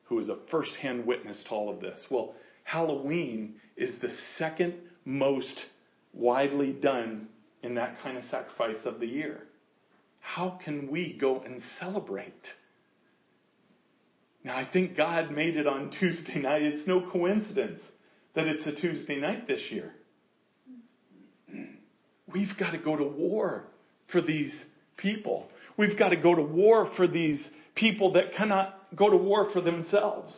[0.06, 2.00] who was a first hand witness to all of this.
[2.10, 5.60] Well, Halloween is the second most
[6.16, 7.28] widely done
[7.62, 9.44] in that kind of sacrifice of the year.
[10.20, 12.34] How can we go and celebrate?
[14.44, 16.62] Now, I think God made it on Tuesday night.
[16.62, 17.82] It's no coincidence
[18.36, 19.94] that it's a Tuesday night this year.
[22.32, 23.66] We've got to go to war
[24.12, 24.54] for these
[24.98, 25.48] people.
[25.78, 27.40] We've got to go to war for these
[27.76, 30.34] people that cannot go to war for themselves.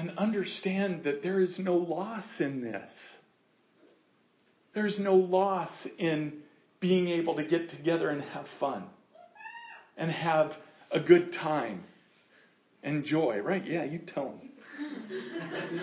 [0.00, 2.90] And understand that there is no loss in this.
[4.74, 5.68] There's no loss
[5.98, 6.38] in
[6.80, 8.84] being able to get together and have fun
[9.98, 10.52] and have
[10.90, 11.84] a good time
[12.82, 13.62] and joy, right?
[13.62, 14.50] Yeah, you tell them.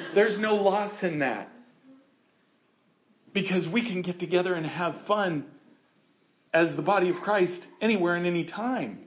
[0.16, 1.50] There's no loss in that.
[3.36, 5.46] Because we can get together and have fun
[6.52, 8.98] as the body of Christ anywhere and any time.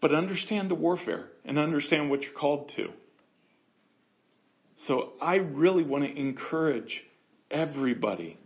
[0.00, 2.90] But understand the warfare and understand what you're called to.
[4.86, 7.02] So I really want to encourage
[7.50, 8.38] everybody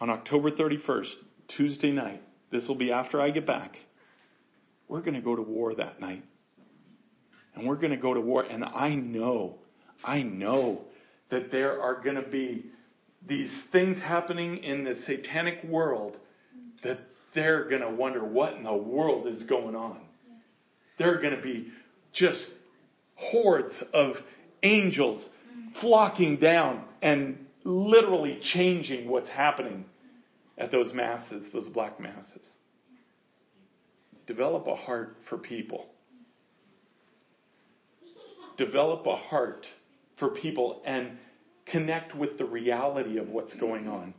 [0.00, 1.10] on October 31st,
[1.56, 3.76] Tuesday night, this will be after I get back.
[4.88, 6.24] We're going to go to war that night.
[7.54, 8.42] And we're going to go to war.
[8.42, 9.56] And I know,
[10.04, 10.82] I know
[11.30, 12.66] that there are going to be
[13.26, 16.18] these things happening in the satanic world
[16.84, 17.00] that
[17.36, 20.00] they're going to wonder what in the world is going on.
[20.98, 21.68] There are going to be
[22.12, 22.44] just
[23.14, 24.14] hordes of
[24.62, 25.24] angels
[25.80, 29.84] flocking down and literally changing what's happening
[30.58, 32.42] at those masses, those black masses.
[34.26, 35.86] Develop a heart for people.
[38.56, 39.66] Develop a heart
[40.18, 41.18] for people and
[41.66, 44.14] connect with the reality of what's going on.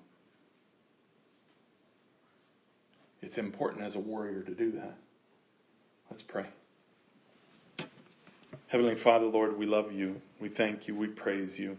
[3.22, 4.96] It's important as a warrior to do that.
[6.10, 6.46] Let's pray.
[8.68, 10.22] Heavenly Father, Lord, we love you.
[10.40, 10.96] We thank you.
[10.96, 11.76] We praise you.